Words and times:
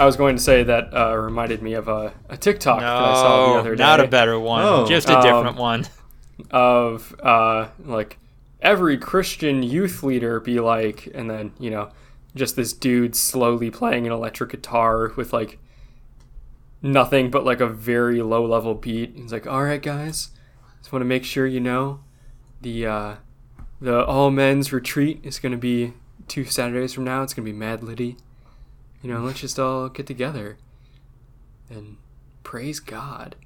I 0.00 0.06
was 0.06 0.16
going 0.16 0.34
to 0.36 0.42
say 0.42 0.62
that 0.64 0.92
uh, 0.96 1.14
reminded 1.16 1.62
me 1.62 1.74
of 1.74 1.86
a, 1.88 2.12
a 2.28 2.36
TikTok 2.36 2.80
that 2.80 2.88
I 2.88 3.14
saw 3.14 3.52
the 3.54 3.58
other 3.60 3.76
day. 3.76 3.82
not 3.84 4.00
a 4.00 4.08
better 4.08 4.38
one. 4.40 4.64
Oh. 4.64 4.86
Just 4.86 5.08
a 5.10 5.18
Um, 5.18 5.22
different 5.22 5.56
one. 5.56 5.86
of 6.50 7.14
uh, 7.22 7.68
like 7.84 8.18
every 8.62 8.96
Christian 8.98 9.62
youth 9.62 10.02
leader 10.02 10.40
be 10.40 10.58
like, 10.58 11.06
and 11.14 11.28
then 11.30 11.52
you 11.58 11.70
know, 11.70 11.90
just 12.34 12.56
this 12.56 12.72
dude 12.72 13.14
slowly 13.14 13.70
playing 13.70 14.06
an 14.06 14.12
electric 14.12 14.50
guitar 14.50 15.12
with 15.16 15.32
like 15.32 15.58
nothing 16.82 17.30
but 17.30 17.44
like 17.44 17.60
a 17.60 17.66
very 17.68 18.22
low 18.22 18.44
level 18.46 18.74
beat. 18.74 19.12
He's 19.16 19.32
like, 19.32 19.46
"All 19.46 19.64
right, 19.64 19.82
guys, 19.82 20.30
just 20.78 20.92
want 20.92 21.02
to 21.02 21.06
make 21.06 21.24
sure 21.24 21.46
you 21.46 21.60
know 21.60 22.00
the 22.60 22.86
uh, 22.86 23.14
the 23.80 24.04
all 24.06 24.30
men's 24.30 24.72
retreat 24.72 25.20
is 25.22 25.38
going 25.38 25.52
to 25.52 25.58
be 25.58 25.92
two 26.28 26.44
Saturdays 26.44 26.92
from 26.94 27.04
now. 27.04 27.22
It's 27.22 27.34
going 27.34 27.44
to 27.46 27.52
be 27.52 27.56
Mad 27.58 27.82
Liddy. 27.82 28.16
You 29.02 29.12
know, 29.12 29.20
let's 29.20 29.40
just 29.40 29.58
all 29.58 29.88
get 29.88 30.06
together 30.06 30.58
and 31.68 31.96
praise 32.42 32.80
God." 32.80 33.36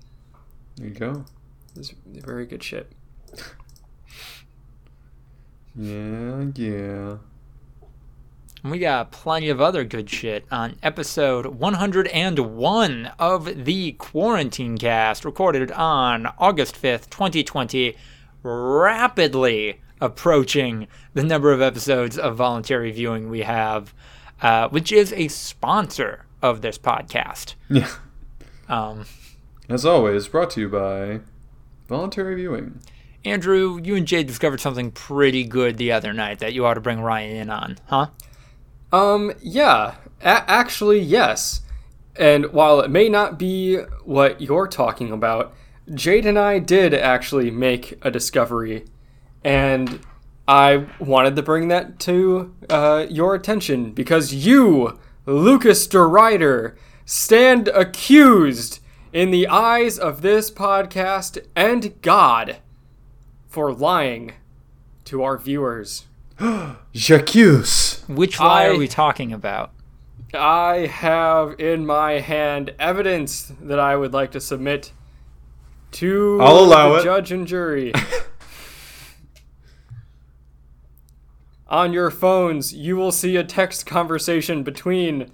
There 0.77 0.89
you 0.89 0.95
go. 0.95 1.25
It's 1.77 1.93
very 2.07 2.47
good 2.47 2.63
shit. 2.63 2.93
Yeah, 5.77 6.47
yeah. 6.55 7.17
We 8.63 8.79
got 8.79 9.13
plenty 9.13 9.51
of 9.51 9.61
other 9.61 9.85
good 9.85 10.09
shit 10.09 10.47
on 10.51 10.77
episode 10.83 11.47
101 11.47 13.11
of 13.19 13.65
the 13.65 13.93
Quarantine 13.93 14.79
Cast, 14.79 15.25
recorded 15.25 15.71
on 15.73 16.33
August 16.39 16.81
5th, 16.81 17.11
2020, 17.11 17.95
rapidly 18.43 19.81
approaching 20.01 20.87
the 21.13 21.23
number 21.23 21.53
of 21.53 21.61
episodes 21.61 22.17
of 22.17 22.37
voluntary 22.37 22.91
viewing 22.91 23.29
we 23.29 23.41
have, 23.41 23.93
uh, 24.45 24.69
which 24.69 24.93
is 24.93 25.13
a 25.15 25.27
sponsor 25.29 26.27
of 26.43 26.61
this 26.61 26.77
podcast. 26.79 27.55
Yeah. 27.69 27.89
Um, 28.69 29.07
As 29.69 29.85
always, 29.87 30.29
brought 30.29 30.51
to 30.51 30.61
you 30.61 30.69
by 30.69 31.21
Voluntary 31.89 32.35
Viewing. 32.37 32.81
Andrew, 33.25 33.81
you 33.83 33.97
and 33.97 34.07
Jay 34.07 34.23
discovered 34.23 34.61
something 34.61 34.91
pretty 34.91 35.45
good 35.45 35.79
the 35.79 35.91
other 35.93 36.13
night 36.13 36.41
that 36.41 36.53
you 36.53 36.67
ought 36.67 36.75
to 36.75 36.81
bring 36.81 37.01
Ryan 37.01 37.37
in 37.37 37.51
on, 37.51 37.79
huh? 37.87 38.07
Um, 38.93 39.33
yeah, 39.41 39.95
a- 40.21 40.45
actually, 40.51 41.01
yes. 41.01 41.63
And 42.17 42.53
while 42.53 42.81
it 42.81 42.91
may 42.91 43.09
not 43.09 43.39
be 43.39 43.79
what 44.05 44.41
you're 44.43 44.69
talking 44.69 45.11
about, 45.11 45.55
Jade 45.95 46.27
and 46.27 46.39
I 46.39 46.59
did 46.59 46.93
actually 46.95 47.51
make 47.51 47.99
a 48.03 48.11
discovery, 48.11 48.85
and 49.43 50.01
I 50.47 50.87
wanted 50.99 51.37
to 51.37 51.43
bring 51.43 51.69
that 51.69 51.99
to 52.01 52.55
uh, 52.69 53.07
your 53.09 53.35
attention 53.35 53.93
because 53.93 54.35
you, 54.35 54.99
Lucas 55.27 55.87
DeRider, 55.89 56.75
stand 57.07 57.69
accused 57.69 58.81
in 59.13 59.31
the 59.31 59.49
eyes 59.49 59.99
of 59.99 60.21
this 60.23 60.51
podcast 60.51 61.39
and 61.57 62.01
God 62.03 62.59
for 63.49 63.73
lying 63.73 64.33
to 65.07 65.23
our 65.23 65.39
viewers. 65.39 66.05
J'accuse. 66.95 68.05
Which 68.09 68.39
lie 68.41 68.65
I- 68.65 68.69
are 68.69 68.77
we 68.77 68.89
talking 68.89 69.33
about? 69.33 69.71
I 70.35 70.87
have 70.87 71.61
in 71.61 71.87
my 71.87 72.15
hand 72.19 72.75
evidence 72.81 73.53
that 73.63 73.79
I 73.79 73.95
would 73.95 74.13
like 74.13 74.33
to 74.33 74.41
submit 74.41 74.93
to 75.93 76.39
I'll 76.43 76.59
allow 76.59 76.95
the 76.95 76.99
it. 76.99 77.05
judge 77.05 77.31
and 77.31 77.47
jury. 77.47 77.93
On 81.69 81.93
your 81.93 82.11
phones, 82.11 82.75
you 82.75 82.97
will 82.97 83.13
see 83.13 83.37
a 83.37 83.45
text 83.45 83.87
conversation 83.87 84.63
between 84.63 85.31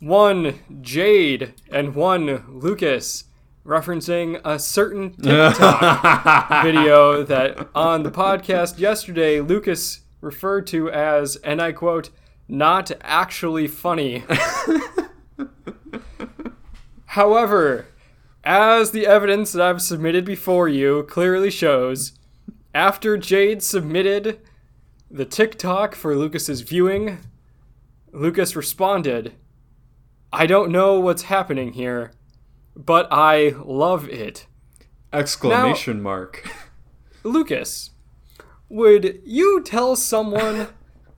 one 0.00 0.58
Jade 0.82 1.54
and 1.70 1.94
one 1.94 2.44
Lucas 2.48 3.24
referencing 3.64 4.40
a 4.44 4.58
certain 4.58 5.12
TikTok 5.22 6.62
video 6.62 7.22
that 7.22 7.68
on 7.74 8.02
the 8.02 8.10
podcast 8.10 8.78
yesterday 8.78 9.40
Lucas 9.40 10.02
referred 10.20 10.66
to 10.68 10.90
as, 10.90 11.36
and 11.36 11.60
I 11.60 11.72
quote, 11.72 12.10
not 12.48 12.92
actually 13.00 13.66
funny. 13.66 14.24
However, 17.06 17.86
as 18.44 18.90
the 18.90 19.06
evidence 19.06 19.52
that 19.52 19.62
I've 19.62 19.82
submitted 19.82 20.24
before 20.24 20.68
you 20.68 21.04
clearly 21.04 21.50
shows, 21.50 22.12
after 22.74 23.16
Jade 23.16 23.62
submitted 23.62 24.38
the 25.10 25.24
TikTok 25.24 25.94
for 25.94 26.16
Lucas's 26.16 26.62
viewing, 26.62 27.18
Lucas 28.12 28.56
responded, 28.56 29.34
I 30.32 30.46
don't 30.46 30.70
know 30.70 30.98
what's 30.98 31.22
happening 31.22 31.72
here, 31.72 32.12
but 32.74 33.08
I 33.10 33.54
love 33.64 34.08
it. 34.08 34.46
Exclamation 35.12 36.02
mark. 36.02 36.48
Lucas, 37.22 37.90
would 38.68 39.20
you 39.24 39.62
tell 39.62 39.96
someone 39.96 40.68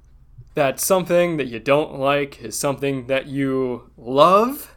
that 0.55 0.81
something 0.81 1.37
that 1.37 1.47
you 1.47 1.59
don't 1.59 1.99
like 1.99 2.43
is 2.43 2.59
something 2.59 3.07
that 3.07 3.27
you 3.27 3.91
love? 3.97 4.77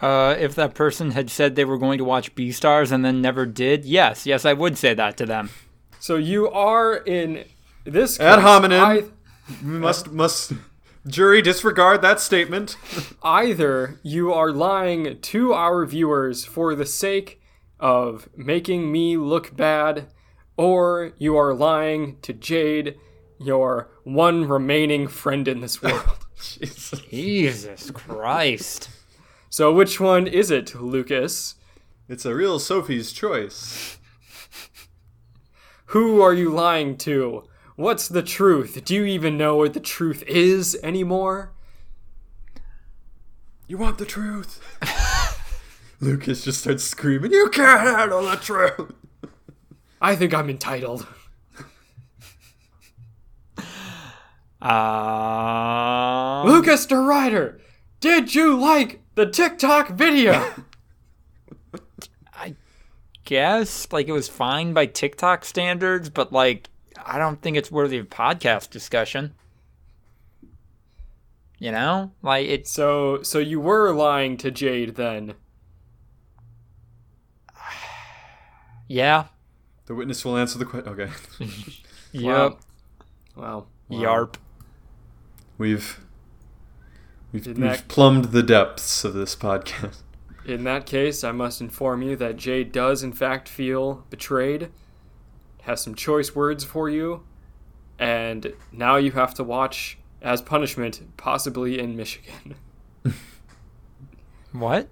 Uh, 0.00 0.36
if 0.38 0.54
that 0.54 0.74
person 0.74 1.12
had 1.12 1.30
said 1.30 1.54
they 1.54 1.64
were 1.64 1.78
going 1.78 1.98
to 1.98 2.04
watch 2.04 2.34
Beastars 2.34 2.92
and 2.92 3.04
then 3.04 3.22
never 3.22 3.46
did, 3.46 3.84
yes, 3.84 4.26
yes, 4.26 4.44
I 4.44 4.52
would 4.52 4.76
say 4.76 4.92
that 4.94 5.16
to 5.16 5.26
them. 5.26 5.50
So 6.04 6.16
you 6.16 6.50
are 6.50 6.96
in 6.96 7.46
this 7.84 8.18
case, 8.18 8.26
Ad 8.26 8.40
hominem. 8.40 8.84
ei- 8.84 9.04
must 9.62 10.10
must 10.10 10.52
jury 11.06 11.40
disregard 11.40 12.02
that 12.02 12.20
statement. 12.20 12.76
either 13.22 14.00
you 14.02 14.30
are 14.30 14.52
lying 14.52 15.18
to 15.18 15.54
our 15.54 15.86
viewers 15.86 16.44
for 16.44 16.74
the 16.74 16.84
sake 16.84 17.40
of 17.80 18.28
making 18.36 18.92
me 18.92 19.16
look 19.16 19.56
bad, 19.56 20.08
or 20.58 21.12
you 21.16 21.38
are 21.38 21.54
lying 21.54 22.18
to 22.20 22.34
Jade, 22.34 22.98
your 23.40 23.88
one 24.02 24.46
remaining 24.46 25.08
friend 25.08 25.48
in 25.48 25.62
this 25.62 25.80
world. 25.80 26.02
Jesus. 26.38 27.00
Jesus 27.00 27.90
Christ. 27.92 28.90
so 29.48 29.72
which 29.72 29.98
one 29.98 30.26
is 30.26 30.50
it, 30.50 30.74
Lucas? 30.74 31.54
It's 32.10 32.26
a 32.26 32.34
real 32.34 32.58
Sophie's 32.58 33.10
choice. 33.10 33.96
Who 35.86 36.20
are 36.20 36.34
you 36.34 36.50
lying 36.50 36.96
to? 36.98 37.44
What's 37.76 38.08
the 38.08 38.22
truth? 38.22 38.84
Do 38.84 38.94
you 38.94 39.04
even 39.04 39.36
know 39.36 39.56
what 39.56 39.74
the 39.74 39.80
truth 39.80 40.22
is 40.26 40.78
anymore? 40.82 41.52
You 43.66 43.78
want 43.78 43.98
the 43.98 44.04
truth? 44.04 44.60
Lucas 46.00 46.44
just 46.44 46.60
starts 46.60 46.84
screaming, 46.84 47.32
You 47.32 47.48
can't 47.48 47.80
handle 47.80 48.22
the 48.22 48.36
truth! 48.36 48.92
I 50.00 50.16
think 50.16 50.34
I'm 50.34 50.50
entitled. 50.50 51.06
Uh, 54.60 56.42
Lucas 56.46 56.86
DeRider, 56.86 57.58
did 58.00 58.34
you 58.34 58.58
like 58.58 59.00
the 59.14 59.26
TikTok 59.26 59.88
video? 59.90 60.52
guess 63.24 63.86
like 63.92 64.08
it 64.08 64.12
was 64.12 64.28
fine 64.28 64.72
by 64.72 64.86
TikTok 64.86 65.44
standards, 65.44 66.10
but 66.10 66.32
like 66.32 66.68
I 67.04 67.18
don't 67.18 67.40
think 67.42 67.56
it's 67.56 67.70
worthy 67.70 67.98
of 67.98 68.08
podcast 68.08 68.70
discussion. 68.70 69.34
You 71.58 71.72
know, 71.72 72.12
like 72.22 72.46
it's 72.48 72.70
so, 72.70 73.22
so 73.22 73.38
you 73.38 73.60
were 73.60 73.92
lying 73.94 74.36
to 74.38 74.50
Jade 74.50 74.96
then. 74.96 75.34
yeah, 78.88 79.26
The 79.86 79.94
witness 79.94 80.24
will 80.24 80.36
answer 80.36 80.58
the 80.58 80.64
question. 80.66 80.92
Okay. 80.92 81.10
yep, 82.12 82.58
Wow. 83.36 83.66
yarp. 83.90 84.34
We've 85.56 86.00
we've, 87.32 87.46
we've 87.46 87.88
plumbed 87.88 88.26
the 88.26 88.42
depths 88.42 89.04
of 89.04 89.14
this 89.14 89.34
podcast. 89.36 90.02
In 90.46 90.64
that 90.64 90.86
case, 90.86 91.24
I 91.24 91.32
must 91.32 91.60
inform 91.60 92.02
you 92.02 92.16
that 92.16 92.36
Jay 92.36 92.64
does 92.64 93.02
in 93.02 93.12
fact 93.12 93.48
feel 93.48 94.04
betrayed, 94.10 94.70
has 95.62 95.82
some 95.82 95.94
choice 95.94 96.34
words 96.34 96.64
for 96.64 96.90
you, 96.90 97.24
and 97.98 98.52
now 98.70 98.96
you 98.96 99.12
have 99.12 99.34
to 99.34 99.44
watch 99.44 99.98
as 100.20 100.42
punishment, 100.42 101.16
possibly 101.16 101.78
in 101.78 101.96
Michigan. 101.96 102.56
What? 104.54 104.88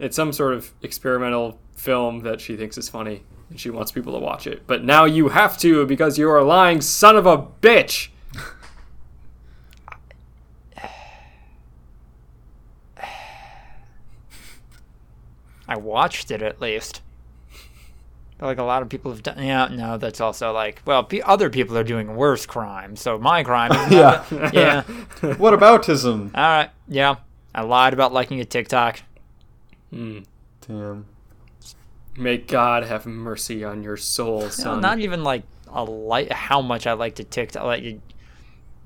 It's 0.00 0.16
some 0.16 0.32
sort 0.32 0.54
of 0.54 0.74
experimental 0.82 1.60
film 1.72 2.20
that 2.20 2.40
she 2.40 2.56
thinks 2.56 2.76
is 2.76 2.88
funny, 2.88 3.22
and 3.48 3.58
she 3.58 3.70
wants 3.70 3.92
people 3.92 4.12
to 4.12 4.18
watch 4.18 4.46
it. 4.46 4.66
But 4.66 4.84
now 4.84 5.04
you 5.04 5.28
have 5.28 5.56
to 5.58 5.86
because 5.86 6.18
you 6.18 6.28
are 6.28 6.38
a 6.38 6.44
lying 6.44 6.80
son 6.80 7.16
of 7.16 7.24
a 7.24 7.38
bitch! 7.38 8.08
I 15.68 15.76
watched 15.76 16.30
it 16.30 16.40
at 16.42 16.60
least. 16.60 17.02
like 18.40 18.58
a 18.58 18.62
lot 18.62 18.82
of 18.82 18.88
people 18.88 19.10
have 19.10 19.22
done. 19.22 19.42
Yeah, 19.42 19.68
no, 19.70 19.98
that's 19.98 20.20
also 20.20 20.52
like, 20.52 20.80
well, 20.86 21.02
pe 21.04 21.20
other 21.20 21.50
people 21.50 21.76
are 21.76 21.84
doing 21.84 22.14
worse 22.16 22.46
crimes. 22.46 23.00
So 23.00 23.18
my 23.18 23.42
crime 23.42 23.72
Yeah. 23.90 24.24
not- 24.30 24.54
yeah. 24.54 24.82
what 25.36 25.58
aboutism? 25.58 26.30
All 26.34 26.42
right. 26.42 26.70
Yeah. 26.88 27.16
I 27.54 27.62
lied 27.62 27.92
about 27.92 28.12
liking 28.12 28.40
a 28.40 28.44
TikTok. 28.44 29.00
Hmm. 29.90 30.20
Damn. 30.66 31.06
May 32.16 32.36
God 32.38 32.84
have 32.84 33.06
mercy 33.06 33.64
on 33.64 33.82
your 33.82 33.96
soul, 33.96 34.42
No, 34.42 34.48
son. 34.48 34.80
not 34.80 34.98
even 35.00 35.22
like 35.24 35.42
a 35.68 35.82
light. 35.84 36.32
How 36.32 36.60
much 36.60 36.86
I 36.86 36.92
liked 36.94 37.20
a 37.20 37.24
TikTok. 37.24 37.64
Like, 37.64 38.00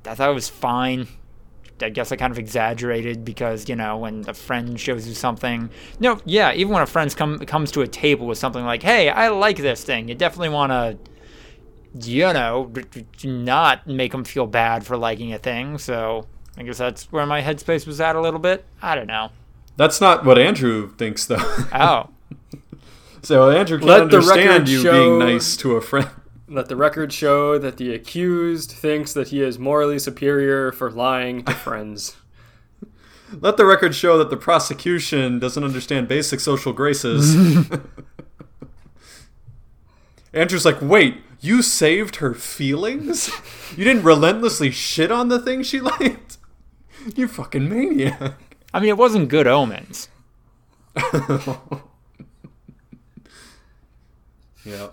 I 0.06 0.14
thought 0.14 0.31
it 0.31 0.35
was 0.35 0.49
fine. 0.49 1.08
I 1.82 1.88
guess 1.88 2.12
I 2.12 2.17
kind 2.17 2.31
of 2.31 2.38
exaggerated 2.38 3.25
because 3.25 3.69
you 3.69 3.76
know 3.76 3.99
when 3.99 4.25
a 4.29 4.34
friend 4.34 4.79
shows 4.79 5.06
you 5.08 5.14
something. 5.14 5.70
No, 6.00 6.20
yeah, 6.25 6.52
even 6.52 6.73
when 6.73 6.82
a 6.82 6.87
friend 6.87 7.14
come 7.17 7.38
comes 7.40 7.70
to 7.73 7.81
a 7.82 7.87
table 7.88 8.26
with 8.26 8.38
something 8.38 8.64
like, 8.64 8.82
"Hey, 8.82 9.08
I 9.08 9.29
like 9.29 9.56
this 9.58 9.84
thing," 9.84 10.08
you 10.08 10.14
definitely 10.14 10.50
want 10.50 10.73
to, 10.73 10.99
you 12.11 12.32
know, 12.32 12.70
not 13.25 13.87
make 13.87 14.12
them 14.12 14.25
feel 14.25 14.46
bad 14.46 14.87
for 14.87 14.96
liking 14.96 15.32
a 15.32 15.38
thing. 15.38 15.79
So 15.79 16.26
I 16.56 16.62
guess 16.62 16.79
that's 16.79 17.11
where 17.12 17.26
my 17.26 17.43
headspace 17.43 17.87
was 17.87 18.00
at 18.00 18.17
a 18.17 18.20
little 18.20 18.40
bit. 18.40 18.64
I 18.81 18.94
don't 18.94 19.06
know. 19.06 19.31
That's 19.76 20.00
not 20.00 20.25
what 20.25 20.38
Andrew 20.38 20.93
thinks, 20.96 21.25
though. 21.26 21.37
Oh, 21.75 22.08
so 23.23 23.50
Andrew 23.50 23.78
can't 23.78 23.88
Let 23.88 24.11
the 24.11 24.17
understand 24.19 24.49
record 24.49 24.69
you 24.69 24.82
show- 24.82 24.93
being 24.93 25.19
nice 25.19 25.56
to 25.58 25.76
a 25.76 25.81
friend. 25.81 26.08
Let 26.52 26.69
the 26.69 26.76
record 26.76 27.14
show 27.14 27.56
that 27.56 27.78
the 27.78 27.94
accused 27.94 28.72
thinks 28.72 29.14
that 29.14 29.28
he 29.28 29.40
is 29.40 29.58
morally 29.58 29.99
superior 29.99 30.70
for 30.70 30.90
lying 30.90 31.44
to 31.44 31.54
friends. 31.54 32.14
Let 33.40 33.56
the 33.56 33.64
record 33.64 33.94
show 33.94 34.19
that 34.19 34.28
the 34.28 34.37
prosecution 34.37 35.38
doesn't 35.38 35.64
understand 35.64 36.08
basic 36.08 36.40
social 36.40 36.75
graces. 36.75 37.34
Andrew's 40.34 40.66
like, 40.66 40.82
wait, 40.82 41.22
you 41.40 41.62
saved 41.62 42.16
her 42.16 42.34
feelings? 42.34 43.31
You 43.75 43.84
didn't 43.84 44.02
relentlessly 44.02 44.70
shit 44.70 45.10
on 45.10 45.28
the 45.28 45.38
thing 45.38 45.62
she 45.62 45.81
liked? 46.00 46.37
You 47.16 47.28
fucking 47.28 47.66
maniac. 47.66 48.34
I 48.75 48.81
mean, 48.81 48.90
it 48.90 48.99
wasn't 48.99 49.31
good 49.31 49.46
omens. 49.46 50.10
yeah. 54.66 54.88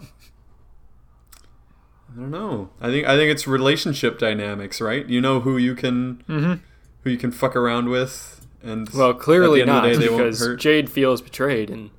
I 2.19 2.21
don't 2.23 2.31
know. 2.31 2.69
I 2.81 2.87
think 2.87 3.07
I 3.07 3.15
think 3.15 3.31
it's 3.31 3.47
relationship 3.47 4.19
dynamics, 4.19 4.81
right? 4.81 5.07
You 5.07 5.21
know 5.21 5.39
who 5.39 5.55
you 5.55 5.73
can 5.73 6.21
mm-hmm. 6.27 6.53
who 7.03 7.09
you 7.09 7.17
can 7.17 7.31
fuck 7.31 7.55
around 7.55 7.87
with, 7.87 8.45
and 8.61 8.89
Well, 8.89 9.13
clearly 9.13 9.61
the 9.61 9.67
not, 9.67 9.83
the 9.83 9.97
day, 9.97 10.09
because. 10.09 10.55
Jade 10.57 10.89
feels 10.89 11.21
betrayed, 11.21 11.69
and 11.69 11.91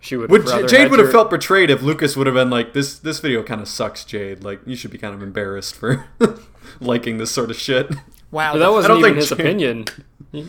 she 0.00 0.16
would. 0.16 0.28
Would 0.28 0.44
rather 0.44 0.66
Jade 0.66 0.90
would 0.90 0.98
have 0.98 1.06
your- 1.06 1.12
felt 1.12 1.30
betrayed 1.30 1.70
if 1.70 1.82
Lucas 1.82 2.16
would 2.16 2.26
have 2.26 2.34
been 2.34 2.50
like, 2.50 2.72
"This 2.72 2.98
this 2.98 3.20
video 3.20 3.44
kind 3.44 3.60
of 3.60 3.68
sucks, 3.68 4.04
Jade. 4.04 4.42
Like 4.42 4.60
you 4.66 4.74
should 4.74 4.90
be 4.90 4.98
kind 4.98 5.14
of 5.14 5.22
embarrassed 5.22 5.76
for 5.76 6.06
liking 6.80 7.18
this 7.18 7.30
sort 7.30 7.50
of 7.52 7.56
shit." 7.56 7.94
Wow, 8.32 8.56
that 8.56 8.72
wasn't 8.72 8.88
don't 8.94 8.98
even 8.98 9.10
think 9.10 9.16
his 9.18 9.28
Jade- 9.28 9.40
opinion. 9.40 9.84
He, 10.32 10.48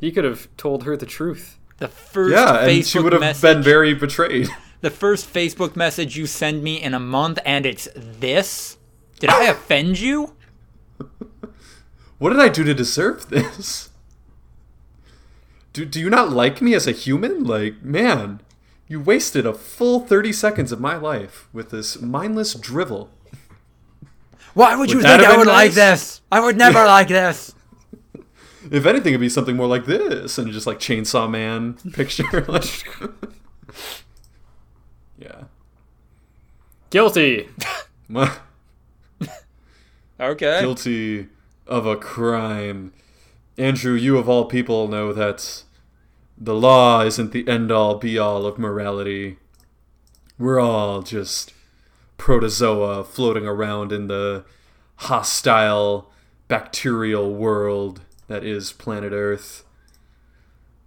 he 0.00 0.10
could 0.10 0.24
have 0.24 0.48
told 0.56 0.84
her 0.84 0.96
the 0.96 1.04
truth. 1.06 1.58
the 1.78 1.88
first 1.88 2.32
yeah, 2.32 2.62
Facebook 2.66 2.76
and 2.78 2.86
she 2.86 2.98
would 2.98 3.12
have 3.12 3.20
message. 3.20 3.42
been 3.42 3.62
very 3.62 3.92
betrayed. 3.92 4.48
the 4.80 4.90
first 4.90 5.32
Facebook 5.32 5.76
message 5.76 6.16
you 6.16 6.26
send 6.26 6.62
me 6.62 6.80
in 6.80 6.94
a 6.94 7.00
month, 7.00 7.38
and 7.44 7.66
it's 7.66 7.88
this. 7.94 8.76
Did 9.18 9.30
I 9.30 9.44
offend 9.44 9.98
you? 10.00 10.34
What 12.18 12.30
did 12.30 12.40
I 12.40 12.48
do 12.48 12.64
to 12.64 12.74
deserve 12.74 13.28
this? 13.30 13.90
Do 15.72 15.84
do 15.84 16.00
you 16.00 16.10
not 16.10 16.30
like 16.30 16.60
me 16.60 16.74
as 16.74 16.86
a 16.86 16.92
human? 16.92 17.44
Like, 17.44 17.82
man, 17.82 18.40
you 18.88 19.00
wasted 19.00 19.46
a 19.46 19.54
full 19.54 20.00
thirty 20.00 20.32
seconds 20.32 20.72
of 20.72 20.80
my 20.80 20.96
life 20.96 21.48
with 21.52 21.70
this 21.70 22.00
mindless 22.00 22.54
drivel. 22.54 23.10
Why 24.54 24.74
would 24.74 24.90
you 24.90 24.96
Would 24.96 25.04
that 25.04 25.20
think 25.20 25.32
I 25.32 25.36
would 25.36 25.46
like 25.46 25.72
this? 25.72 26.20
I 26.32 26.40
would 26.40 26.56
never 26.56 26.84
like 26.84 27.08
this. 27.08 27.54
If 28.70 28.84
anything, 28.86 29.12
it'd 29.12 29.20
be 29.20 29.28
something 29.28 29.56
more 29.56 29.68
like 29.68 29.86
this, 29.86 30.36
and 30.38 30.52
just 30.52 30.66
like 30.66 30.78
Chainsaw 30.78 31.30
Man 31.30 31.74
picture. 31.92 32.44
yeah. 35.18 35.44
Guilty. 36.90 37.48
Okay. 40.20 40.60
guilty 40.60 41.28
of 41.66 41.86
a 41.86 41.96
crime. 41.96 42.92
Andrew, 43.56 43.94
you 43.94 44.18
of 44.18 44.28
all 44.28 44.46
people 44.46 44.88
know 44.88 45.12
that 45.12 45.62
the 46.36 46.54
law 46.54 47.02
isn't 47.02 47.30
the 47.32 47.46
end 47.46 47.70
all 47.70 47.96
be 47.96 48.18
all 48.18 48.44
of 48.46 48.58
morality. 48.58 49.38
We're 50.38 50.60
all 50.60 51.02
just 51.02 51.52
protozoa 52.16 53.04
floating 53.04 53.46
around 53.46 53.92
in 53.92 54.08
the 54.08 54.44
hostile 54.96 56.10
bacterial 56.48 57.32
world 57.32 58.00
that 58.26 58.42
is 58.42 58.72
planet 58.72 59.12
Earth. 59.12 59.64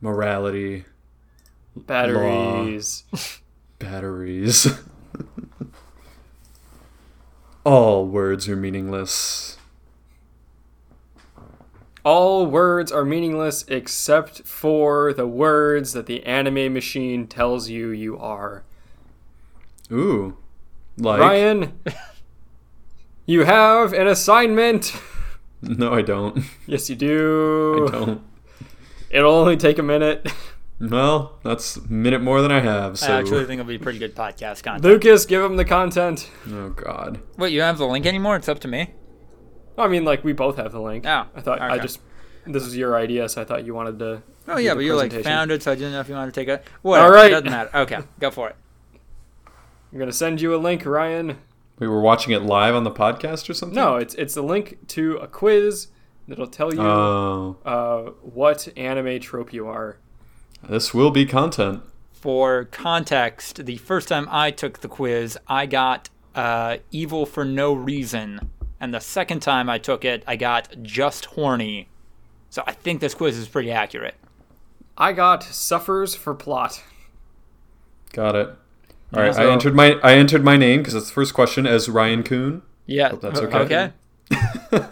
Morality, 0.01 0.85
Batteries. 1.75 3.03
batteries. 3.81 4.67
all 7.65 8.05
words 8.05 8.47
are 8.47 8.55
meaningless. 8.55 9.57
All 12.03 12.45
words 12.45 12.91
are 12.91 13.05
meaningless 13.05 13.63
except 13.67 14.43
for 14.43 15.13
the 15.13 15.27
words 15.27 15.93
that 15.93 16.05
the 16.05 16.23
anime 16.23 16.73
machine 16.73 17.27
tells 17.27 17.69
you 17.69 17.89
you 17.89 18.17
are. 18.17 18.63
Ooh. 19.91 20.37
Like 20.97 21.19
Ryan, 21.19 21.79
you 23.25 23.45
have 23.45 23.93
an 23.93 24.07
assignment. 24.07 24.93
No, 25.63 25.93
I 25.93 26.01
don't. 26.01 26.43
Yes, 26.65 26.89
you 26.89 26.95
do. 26.95 27.87
I 27.87 27.91
don't. 27.91 28.21
It'll 29.11 29.31
only 29.31 29.57
take 29.57 29.77
a 29.77 29.83
minute. 29.83 30.27
Well, 30.81 31.37
that's 31.43 31.77
a 31.77 31.87
minute 31.91 32.21
more 32.21 32.41
than 32.41 32.51
I 32.51 32.59
have. 32.59 32.97
So, 32.97 33.13
I 33.13 33.19
actually 33.19 33.45
think 33.45 33.59
it'll 33.59 33.69
be 33.69 33.77
pretty 33.77 33.99
good 33.99 34.15
podcast 34.15 34.63
content. 34.63 34.83
Lucas, 34.83 35.25
give 35.25 35.43
him 35.43 35.55
the 35.55 35.65
content. 35.65 36.29
oh 36.49 36.69
god. 36.69 37.19
Wait, 37.37 37.51
you 37.53 37.59
don't 37.59 37.67
have 37.67 37.77
the 37.77 37.85
link 37.87 38.05
anymore? 38.05 38.35
It's 38.35 38.49
up 38.49 38.59
to 38.59 38.67
me. 38.67 38.91
I 39.77 39.87
mean, 39.87 40.03
like 40.05 40.23
we 40.23 40.33
both 40.33 40.57
have 40.57 40.71
the 40.71 40.81
link. 40.81 41.05
Oh, 41.05 41.25
I 41.35 41.41
thought 41.41 41.61
I 41.61 41.77
just 41.77 41.99
this 42.45 42.63
is 42.63 42.75
your 42.75 42.95
idea, 42.95 43.29
so 43.29 43.41
I 43.41 43.45
thought 43.45 43.65
you 43.65 43.73
wanted 43.73 43.99
to. 43.99 44.23
Oh 44.47 44.57
yeah, 44.57 44.73
but 44.73 44.79
you 44.81 44.95
like 44.95 45.13
found 45.23 45.51
it, 45.51 45.61
so 45.63 45.71
I 45.71 45.75
didn't 45.75 45.91
know 45.93 45.99
if 45.99 46.09
you 46.09 46.15
wanted 46.15 46.33
to 46.33 46.39
take 46.41 46.47
it. 46.49 46.63
Whatever. 46.81 47.05
All 47.07 47.13
right. 47.13 47.29
Doesn't 47.29 47.49
matter. 47.49 47.69
Okay, 47.75 47.99
go 48.19 48.31
for 48.31 48.49
it. 48.49 48.55
I'm 49.93 49.99
gonna 49.99 50.11
send 50.11 50.41
you 50.41 50.55
a 50.55 50.57
link, 50.57 50.85
Ryan. 50.85 51.37
We 51.79 51.87
were 51.87 52.01
watching 52.01 52.33
it 52.33 52.43
live 52.43 52.75
on 52.75 52.83
the 52.83 52.91
podcast 52.91 53.49
or 53.49 53.53
something. 53.53 53.75
No, 53.75 53.97
it's 53.97 54.15
it's 54.15 54.35
a 54.37 54.41
link 54.41 54.87
to 54.89 55.17
a 55.17 55.27
quiz 55.27 55.87
that'll 56.27 56.47
tell 56.47 56.73
you 56.73 56.81
Oh, 56.81 57.57
uh, 57.65 58.01
what 58.21 58.67
anime 58.77 59.19
trope 59.19 59.51
you 59.53 59.67
are. 59.67 59.97
This 60.67 60.93
will 60.93 61.11
be 61.11 61.25
content. 61.25 61.83
For 62.13 62.65
context, 62.65 63.65
the 63.65 63.77
first 63.77 64.07
time 64.07 64.27
I 64.29 64.51
took 64.51 64.81
the 64.81 64.87
quiz, 64.87 65.37
I 65.47 65.65
got 65.65 66.09
uh, 66.35 66.77
evil 66.91 67.25
for 67.25 67.43
no 67.43 67.73
reason, 67.73 68.51
and 68.79 68.93
the 68.93 68.99
second 68.99 69.39
time 69.41 69.69
I 69.69 69.79
took 69.79 70.05
it, 70.05 70.23
I 70.27 70.35
got 70.35 70.83
just 70.83 71.25
horny. 71.25 71.87
So 72.49 72.63
I 72.67 72.73
think 72.73 73.01
this 73.01 73.13
quiz 73.15 73.37
is 73.37 73.47
pretty 73.47 73.71
accurate. 73.71 74.15
I 74.97 75.13
got 75.13 75.43
suffers 75.43 76.13
for 76.13 76.35
plot. 76.35 76.83
Got 78.13 78.35
it. 78.35 78.49
All 79.13 79.21
right, 79.23 79.33
so- 79.33 79.41
I 79.49 79.51
entered 79.51 79.73
my 79.73 79.99
I 80.03 80.13
entered 80.13 80.43
my 80.43 80.57
name 80.57 80.81
because 80.81 80.93
it's 80.93 81.07
the 81.07 81.13
first 81.13 81.33
question 81.33 81.65
as 81.65 81.89
Ryan 81.89 82.23
Coon. 82.23 82.61
Yeah, 82.85 83.09
Hope 83.09 83.21
that's 83.21 83.39
okay. 83.39 83.57
Okay. 83.59 83.91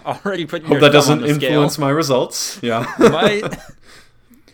Already 0.06 0.46
putting 0.46 0.68
Hope 0.68 0.80
that 0.80 0.92
doesn't 0.92 1.20
the 1.20 1.34
scale. 1.34 1.50
influence 1.50 1.78
my 1.78 1.90
results. 1.90 2.58
Yeah. 2.62 2.90
Might. 2.98 3.42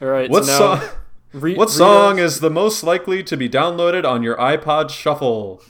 All 0.00 0.08
right. 0.08 0.30
what 0.30 0.44
so 0.44 0.74
now, 0.74 0.80
song? 0.80 0.88
re- 1.32 1.54
What 1.56 1.70
song 1.70 2.18
is 2.18 2.40
the 2.40 2.50
most 2.50 2.82
likely 2.84 3.22
to 3.24 3.36
be 3.36 3.48
downloaded 3.48 4.04
on 4.08 4.22
your 4.22 4.36
iPod 4.36 4.90
Shuffle? 4.90 5.62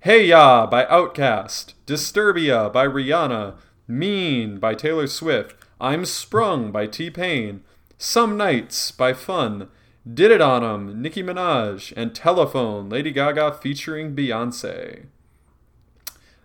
Hey 0.00 0.26
Ya 0.26 0.66
by 0.66 0.84
Outkast, 0.86 1.74
Disturbia 1.86 2.72
by 2.72 2.86
Rihanna, 2.86 3.54
Mean 3.86 4.58
by 4.58 4.74
Taylor 4.74 5.06
Swift, 5.06 5.54
I'm 5.80 6.04
Sprung 6.06 6.72
by 6.72 6.86
T 6.86 7.10
Pain, 7.10 7.62
Some 7.98 8.36
Nights 8.38 8.90
by 8.92 9.12
Fun, 9.12 9.68
Did 10.10 10.30
It 10.30 10.40
On 10.40 10.64
'Em, 10.64 11.02
Nicki 11.02 11.22
Minaj, 11.22 11.92
and 11.96 12.14
Telephone, 12.14 12.88
Lady 12.88 13.10
Gaga 13.10 13.52
featuring 13.52 14.16
Beyonce. 14.16 15.04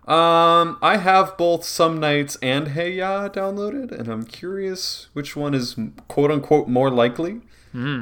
Um, 0.08 0.78
I 0.84 0.98
have 0.98 1.36
both 1.36 1.64
Some 1.64 2.00
Nights 2.00 2.38
and 2.42 2.70
Hey 2.70 2.94
Ya 2.94 3.28
downloaded, 3.28 3.92
and 3.92 4.08
I'm 4.08 4.24
curious 4.24 5.08
which 5.14 5.36
one 5.36 5.54
is 5.56 5.76
quote 6.08 6.30
unquote 6.32 6.68
more 6.68 6.90
likely. 6.92 7.42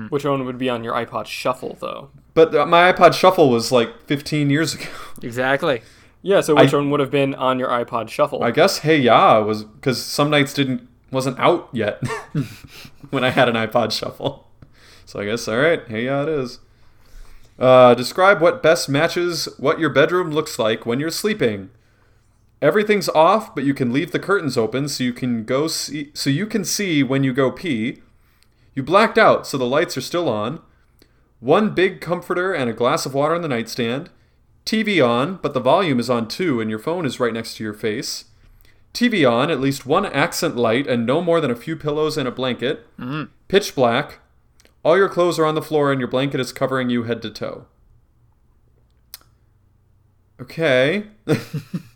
Which 0.09 0.23
one 0.23 0.45
would 0.45 0.59
be 0.59 0.69
on 0.69 0.83
your 0.83 0.93
iPod 0.93 1.25
Shuffle, 1.25 1.77
though? 1.81 2.11
But 2.35 2.53
uh, 2.53 2.63
my 2.67 2.93
iPod 2.93 3.13
Shuffle 3.15 3.49
was 3.49 3.71
like 3.71 4.05
15 4.05 4.51
years 4.51 4.75
ago. 4.75 4.85
exactly. 5.23 5.81
Yeah. 6.21 6.41
So 6.41 6.53
which 6.55 6.71
I- 6.73 6.77
one 6.77 6.91
would 6.91 6.99
have 6.99 7.09
been 7.09 7.33
on 7.33 7.57
your 7.57 7.69
iPod 7.69 8.09
Shuffle? 8.09 8.43
I 8.43 8.51
guess 8.51 8.79
Hey 8.79 8.97
Ya 8.97 9.39
was 9.41 9.63
because 9.63 9.99
some 10.03 10.29
nights 10.29 10.53
didn't 10.53 10.87
wasn't 11.09 11.39
out 11.39 11.69
yet 11.71 11.99
when 13.09 13.23
I 13.23 13.31
had 13.31 13.49
an 13.49 13.55
iPod 13.55 13.91
Shuffle. 13.91 14.47
So 15.05 15.19
I 15.19 15.25
guess 15.25 15.47
all 15.47 15.57
right, 15.57 15.81
Hey 15.87 16.05
Ya 16.05 16.21
it 16.23 16.29
is. 16.29 16.59
Uh, 17.57 17.95
describe 17.95 18.41
what 18.41 18.61
best 18.61 18.87
matches 18.89 19.47
what 19.57 19.79
your 19.79 19.89
bedroom 19.89 20.29
looks 20.31 20.59
like 20.59 20.85
when 20.85 20.99
you're 20.99 21.09
sleeping. 21.09 21.71
Everything's 22.63 23.09
off, 23.09 23.53
but 23.53 23.65
you 23.65 23.73
can 23.73 23.91
leave 23.91 24.13
the 24.13 24.19
curtains 24.19 24.57
open 24.57 24.87
so 24.87 25.03
you 25.03 25.11
can 25.11 25.43
go 25.43 25.67
see 25.67 26.11
so 26.13 26.29
you 26.29 26.47
can 26.47 26.63
see 26.63 27.03
when 27.03 27.21
you 27.21 27.33
go 27.33 27.51
pee. 27.51 28.01
You 28.73 28.83
blacked 28.83 29.17
out, 29.17 29.45
so 29.45 29.57
the 29.57 29.65
lights 29.65 29.97
are 29.97 30.01
still 30.01 30.29
on. 30.29 30.61
One 31.41 31.75
big 31.75 31.99
comforter 31.99 32.53
and 32.53 32.69
a 32.69 32.73
glass 32.73 33.05
of 33.05 33.13
water 33.13 33.35
on 33.35 33.41
the 33.41 33.49
nightstand. 33.49 34.09
TV 34.65 35.05
on, 35.05 35.39
but 35.41 35.53
the 35.53 35.59
volume 35.59 35.99
is 35.99 36.09
on 36.09 36.29
too, 36.29 36.61
and 36.61 36.69
your 36.69 36.79
phone 36.79 37.05
is 37.05 37.19
right 37.19 37.33
next 37.33 37.57
to 37.57 37.65
your 37.65 37.73
face. 37.73 38.25
TV 38.93 39.29
on, 39.29 39.51
at 39.51 39.59
least 39.59 39.85
one 39.85 40.05
accent 40.05 40.55
light, 40.55 40.87
and 40.87 41.05
no 41.05 41.19
more 41.21 41.41
than 41.41 41.51
a 41.51 41.57
few 41.57 41.75
pillows 41.75 42.17
and 42.17 42.29
a 42.29 42.31
blanket. 42.31 42.87
Mm-hmm. 42.97 43.23
Pitch 43.49 43.75
black. 43.75 44.19
All 44.85 44.95
your 44.95 45.09
clothes 45.09 45.37
are 45.37 45.45
on 45.45 45.55
the 45.55 45.61
floor, 45.61 45.91
and 45.91 45.99
your 45.99 46.09
blanket 46.09 46.39
is 46.39 46.53
covering 46.53 46.89
you 46.89 47.03
head 47.03 47.21
to 47.23 47.29
toe. 47.29 47.65
Okay. 50.39 51.07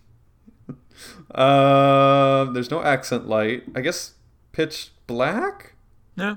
uh, 1.34 2.46
there's 2.46 2.72
no 2.72 2.82
accent 2.84 3.28
light. 3.28 3.64
I 3.76 3.82
guess 3.82 4.14
pitch 4.52 4.92
black? 5.08 5.74
Yeah. 6.16 6.36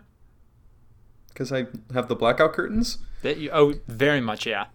Because 1.29 1.53
I 1.53 1.67
have 1.95 2.09
the 2.09 2.17
blackout 2.17 2.53
curtains? 2.53 2.99
That 3.23 3.39
you, 3.39 3.51
oh, 3.53 3.75
very 3.87 4.21
much, 4.21 4.47
yeah. 4.47 4.67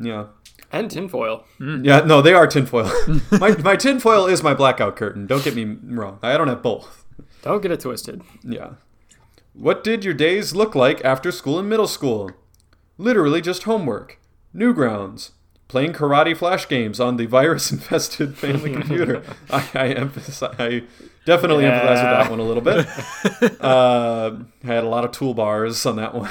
Yeah. 0.00 0.26
And 0.72 0.90
tinfoil. 0.90 1.44
Yeah, 1.60 2.00
no, 2.00 2.20
they 2.20 2.32
are 2.32 2.46
tinfoil. 2.46 2.90
my, 3.32 3.56
my 3.58 3.76
tinfoil 3.76 4.26
is 4.26 4.42
my 4.42 4.54
blackout 4.54 4.96
curtain. 4.96 5.26
Don't 5.26 5.44
get 5.44 5.54
me 5.54 5.76
wrong. 5.84 6.18
I 6.22 6.36
don't 6.36 6.48
have 6.48 6.62
both. 6.62 7.04
Don't 7.42 7.62
get 7.62 7.70
it 7.70 7.80
twisted. 7.80 8.22
Yeah. 8.42 8.74
What 9.52 9.84
did 9.84 10.04
your 10.04 10.14
days 10.14 10.54
look 10.54 10.74
like 10.74 11.04
after 11.04 11.30
school 11.30 11.60
in 11.60 11.68
middle 11.68 11.86
school? 11.86 12.32
Literally 12.98 13.40
just 13.40 13.64
homework, 13.64 14.18
Newgrounds, 14.54 15.30
playing 15.68 15.92
karate 15.92 16.36
flash 16.36 16.68
games 16.68 17.00
on 17.00 17.16
the 17.16 17.26
virus-infested 17.26 18.36
family 18.36 18.72
computer. 18.72 19.22
I, 19.50 19.68
I 19.74 19.88
emphasize, 19.88 20.54
I 20.58 20.82
definitely 21.24 21.64
empathize 21.64 22.02
with 22.02 22.28
that 22.28 22.30
one 22.30 22.40
a 22.40 22.44
little 22.44 22.62
bit. 22.62 23.60
uh, 23.60 24.36
I 24.62 24.66
had 24.66 24.84
a 24.84 24.88
lot 24.88 25.04
of 25.04 25.10
toolbars 25.10 25.88
on 25.88 25.96
that 25.96 26.14
one. 26.14 26.30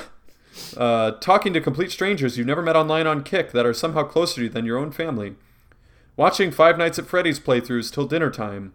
Uh, 0.77 1.11
talking 1.11 1.53
to 1.53 1.61
complete 1.61 1.91
strangers 1.91 2.37
you've 2.37 2.47
never 2.47 2.61
met 2.61 2.75
online 2.75 3.07
on 3.07 3.23
Kik 3.23 3.51
that 3.51 3.65
are 3.65 3.73
somehow 3.73 4.03
closer 4.03 4.35
to 4.35 4.43
you 4.43 4.49
than 4.49 4.65
your 4.65 4.77
own 4.77 4.91
family. 4.91 5.35
Watching 6.15 6.51
Five 6.51 6.77
Nights 6.77 6.99
at 6.99 7.07
Freddy's 7.07 7.39
playthroughs 7.39 7.91
till 7.91 8.05
dinner 8.05 8.29
time. 8.29 8.73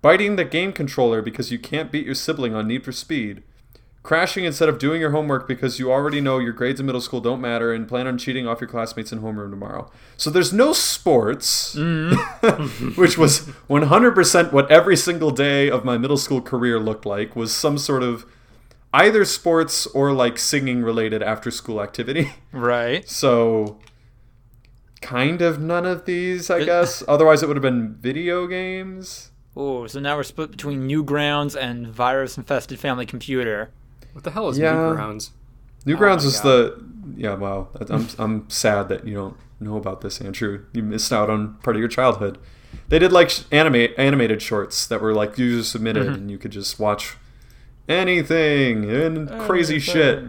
Biting 0.00 0.34
the 0.34 0.44
game 0.44 0.72
controller 0.72 1.22
because 1.22 1.52
you 1.52 1.60
can't 1.60 1.92
beat 1.92 2.04
your 2.04 2.16
sibling 2.16 2.54
on 2.54 2.66
Need 2.66 2.84
for 2.84 2.90
Speed. 2.90 3.44
Crashing 4.02 4.44
instead 4.44 4.68
of 4.68 4.80
doing 4.80 5.00
your 5.00 5.12
homework 5.12 5.46
because 5.46 5.78
you 5.78 5.92
already 5.92 6.20
know 6.20 6.38
your 6.38 6.52
grades 6.52 6.80
in 6.80 6.86
middle 6.86 7.00
school 7.00 7.20
don't 7.20 7.40
matter 7.40 7.72
and 7.72 7.86
plan 7.86 8.08
on 8.08 8.18
cheating 8.18 8.48
off 8.48 8.60
your 8.60 8.68
classmates 8.68 9.12
in 9.12 9.20
homeroom 9.20 9.50
tomorrow. 9.50 9.88
So 10.16 10.28
there's 10.28 10.52
no 10.52 10.72
sports, 10.72 11.76
mm-hmm. 11.76 12.88
which 13.00 13.16
was 13.16 13.42
100% 13.70 14.52
what 14.52 14.68
every 14.72 14.96
single 14.96 15.30
day 15.30 15.70
of 15.70 15.84
my 15.84 15.98
middle 15.98 16.16
school 16.16 16.40
career 16.40 16.80
looked 16.80 17.06
like 17.06 17.36
was 17.36 17.54
some 17.54 17.78
sort 17.78 18.02
of 18.02 18.26
either 18.92 19.24
sports 19.24 19.86
or 19.86 20.12
like 20.12 20.36
singing 20.36 20.82
related 20.82 21.22
after 21.22 21.52
school 21.52 21.80
activity. 21.80 22.32
Right. 22.50 23.08
So 23.08 23.78
kind 25.00 25.42
of 25.42 25.60
none 25.60 25.86
of 25.86 26.06
these, 26.06 26.50
I 26.50 26.64
guess. 26.64 27.04
Otherwise 27.06 27.42
it 27.42 27.46
would 27.46 27.56
have 27.56 27.62
been 27.62 27.94
video 27.94 28.48
games. 28.48 29.30
Oh, 29.54 29.86
so 29.86 30.00
now 30.00 30.16
we're 30.16 30.22
split 30.22 30.50
between 30.50 30.88
Newgrounds 30.88 31.60
and 31.60 31.86
virus-infested 31.86 32.80
family 32.80 33.04
computer. 33.04 33.70
What 34.12 34.24
the 34.24 34.30
hell 34.30 34.48
is 34.48 34.58
Yeah. 34.58 34.74
Newgrounds? 34.74 35.30
Newgrounds 35.86 36.22
my 36.22 36.26
is 36.26 36.40
the 36.42 36.84
yeah. 37.16 37.34
Wow, 37.34 37.68
I'm 37.90 38.08
I'm 38.18 38.50
sad 38.50 38.88
that 38.88 39.06
you 39.06 39.14
don't 39.14 39.36
know 39.60 39.76
about 39.76 40.00
this, 40.00 40.20
Andrew. 40.20 40.64
You 40.72 40.82
missed 40.82 41.12
out 41.12 41.28
on 41.30 41.54
part 41.62 41.76
of 41.76 41.80
your 41.80 41.88
childhood. 41.88 42.38
They 42.88 42.98
did 42.98 43.12
like 43.12 43.32
animate 43.50 43.94
animated 43.98 44.40
shorts 44.42 44.86
that 44.86 45.00
were 45.00 45.14
like 45.14 45.36
user 45.38 45.64
submitted, 45.64 46.06
and 46.06 46.30
you 46.30 46.38
could 46.38 46.52
just 46.52 46.78
watch 46.78 47.16
anything 47.88 48.90
and 48.90 49.28
crazy 49.40 49.78
shit. 49.78 50.24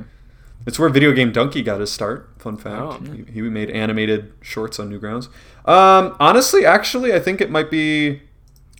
It's 0.65 0.79
where 0.79 0.89
Video 0.89 1.11
Game 1.11 1.31
Donkey 1.31 1.61
got 1.61 1.81
his 1.81 1.91
start. 1.91 2.29
Fun 2.37 2.55
fact. 2.57 2.81
Oh. 2.81 2.99
He, 3.13 3.25
he 3.31 3.41
made 3.41 3.69
animated 3.69 4.31
shorts 4.41 4.79
on 4.79 4.89
Newgrounds. 4.89 5.27
Um, 5.67 6.15
honestly, 6.19 6.65
actually, 6.65 7.13
I 7.13 7.19
think 7.19 7.41
it 7.41 7.51
might 7.51 7.69
be 7.69 8.21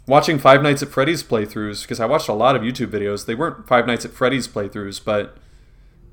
watching 0.07 0.39
Five 0.39 0.62
Nights 0.62 0.83
at 0.83 0.89
Freddy's 0.89 1.24
playthroughs 1.24 1.83
because 1.83 2.00
I 2.00 2.05
watched 2.05 2.29
a 2.29 2.33
lot 2.33 2.55
of 2.55 2.62
YouTube 2.62 2.88
videos. 2.88 3.25
They 3.25 3.36
weren't 3.36 3.67
Five 3.67 3.88
Nights 3.88 4.05
at 4.05 4.12
Freddy's 4.12 4.48
playthroughs, 4.48 5.03
but 5.03 5.38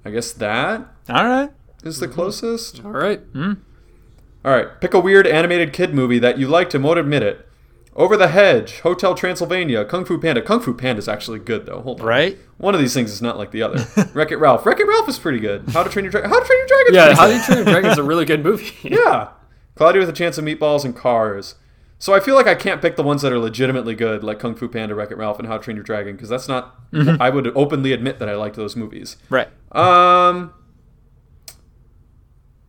I 0.04 0.10
guess 0.10 0.32
that 0.32 0.86
All 1.08 1.24
right. 1.26 1.50
is 1.82 1.98
the 1.98 2.06
mm-hmm. 2.06 2.14
closest. 2.14 2.84
All 2.84 2.92
right. 2.92 3.20
Hmm. 3.32 3.54
All 4.42 4.52
right, 4.52 4.80
pick 4.80 4.94
a 4.94 5.00
weird 5.00 5.26
animated 5.26 5.74
kid 5.74 5.92
movie 5.92 6.18
that 6.18 6.38
you 6.38 6.48
liked 6.48 6.74
and 6.74 6.82
won't 6.82 6.98
admit 6.98 7.22
it. 7.22 7.46
Over 7.94 8.16
the 8.16 8.28
Hedge, 8.28 8.80
Hotel 8.80 9.14
Transylvania, 9.14 9.84
Kung 9.84 10.06
Fu 10.06 10.18
Panda. 10.18 10.40
Kung 10.40 10.60
Fu 10.60 10.72
Panda 10.72 10.98
is 10.98 11.08
actually 11.08 11.40
good 11.40 11.66
though. 11.66 11.82
Hold 11.82 12.00
on. 12.00 12.06
Right. 12.06 12.38
One 12.56 12.74
of 12.74 12.80
these 12.80 12.94
things 12.94 13.10
is 13.10 13.20
not 13.20 13.36
like 13.36 13.50
the 13.50 13.62
other. 13.62 13.84
Wreck 14.14 14.30
It 14.30 14.36
Ralph. 14.36 14.64
Wreck 14.64 14.80
It 14.80 14.86
Ralph 14.86 15.08
is 15.08 15.18
pretty 15.18 15.40
good. 15.40 15.68
How 15.70 15.82
to 15.82 15.90
Train 15.90 16.04
Your 16.04 16.12
Dragon. 16.12 16.30
How 16.30 16.40
to 16.40 16.46
Train 16.46 16.58
Your 16.58 16.66
Dragon. 16.68 16.94
Yeah, 16.94 17.14
How 17.14 17.26
to 17.26 17.44
Train 17.44 17.58
Your 17.58 17.64
Dragon 17.66 17.90
is 17.90 17.98
a 17.98 18.02
really 18.02 18.24
good 18.24 18.42
movie. 18.42 18.72
yeah. 18.88 19.30
Cloudy 19.74 19.98
with 19.98 20.08
a 20.08 20.12
Chance 20.12 20.38
of 20.38 20.44
Meatballs 20.44 20.84
and 20.84 20.96
Cars. 20.96 21.56
So 22.00 22.14
I 22.14 22.20
feel 22.20 22.34
like 22.34 22.46
I 22.46 22.54
can't 22.54 22.80
pick 22.80 22.96
the 22.96 23.02
ones 23.02 23.20
that 23.20 23.30
are 23.30 23.38
legitimately 23.38 23.94
good, 23.94 24.24
like 24.24 24.38
Kung 24.38 24.54
Fu 24.54 24.68
Panda, 24.68 24.94
Wreck 24.94 25.10
It 25.10 25.18
Ralph, 25.18 25.38
and 25.38 25.46
How 25.46 25.58
to 25.58 25.62
Train 25.62 25.76
Your 25.76 25.84
Dragon, 25.84 26.16
because 26.16 26.30
that's 26.30 26.48
not. 26.48 26.90
Mm-hmm. 26.92 27.20
I 27.20 27.28
would 27.28 27.54
openly 27.54 27.92
admit 27.92 28.18
that 28.18 28.28
I 28.28 28.34
liked 28.36 28.56
those 28.56 28.74
movies. 28.74 29.18
Right. 29.28 29.48
Um, 29.70 30.54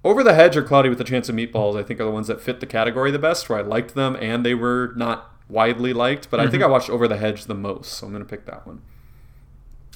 Over 0.03 0.21
the 0.21 0.33
Hedge 0.33 0.57
or 0.57 0.63
Cloudy 0.63 0.89
with 0.89 1.00
a 1.00 1.05
Chance 1.05 1.29
of 1.29 1.35
Meatballs, 1.35 1.79
I 1.79 1.83
think 1.83 2.01
are 2.01 2.03
the 2.03 2.11
ones 2.11 2.27
that 2.27 2.41
fit 2.41 2.59
the 2.59 2.65
category 2.65 3.09
the 3.09 3.19
best, 3.19 3.47
where 3.47 3.57
I 3.57 3.61
liked 3.61 3.95
them 3.95 4.17
and 4.19 4.45
they 4.45 4.53
were 4.53 4.91
not 4.97 5.31
widely 5.47 5.93
liked. 5.93 6.29
But 6.29 6.41
I 6.41 6.43
think 6.43 6.55
mm-hmm. 6.55 6.63
I 6.63 6.67
watched 6.73 6.89
Over 6.89 7.07
the 7.07 7.17
Hedge 7.17 7.45
the 7.45 7.55
most, 7.55 7.93
so 7.93 8.07
I'm 8.07 8.11
gonna 8.11 8.25
pick 8.25 8.45
that 8.47 8.67
one. 8.67 8.81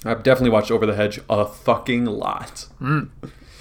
I've 0.05 0.23
definitely 0.23 0.51
watched 0.51 0.71
Over 0.71 0.85
the 0.85 0.95
Hedge 0.95 1.19
a 1.29 1.45
fucking 1.45 2.05
lot, 2.05 2.67
mm. 2.79 3.09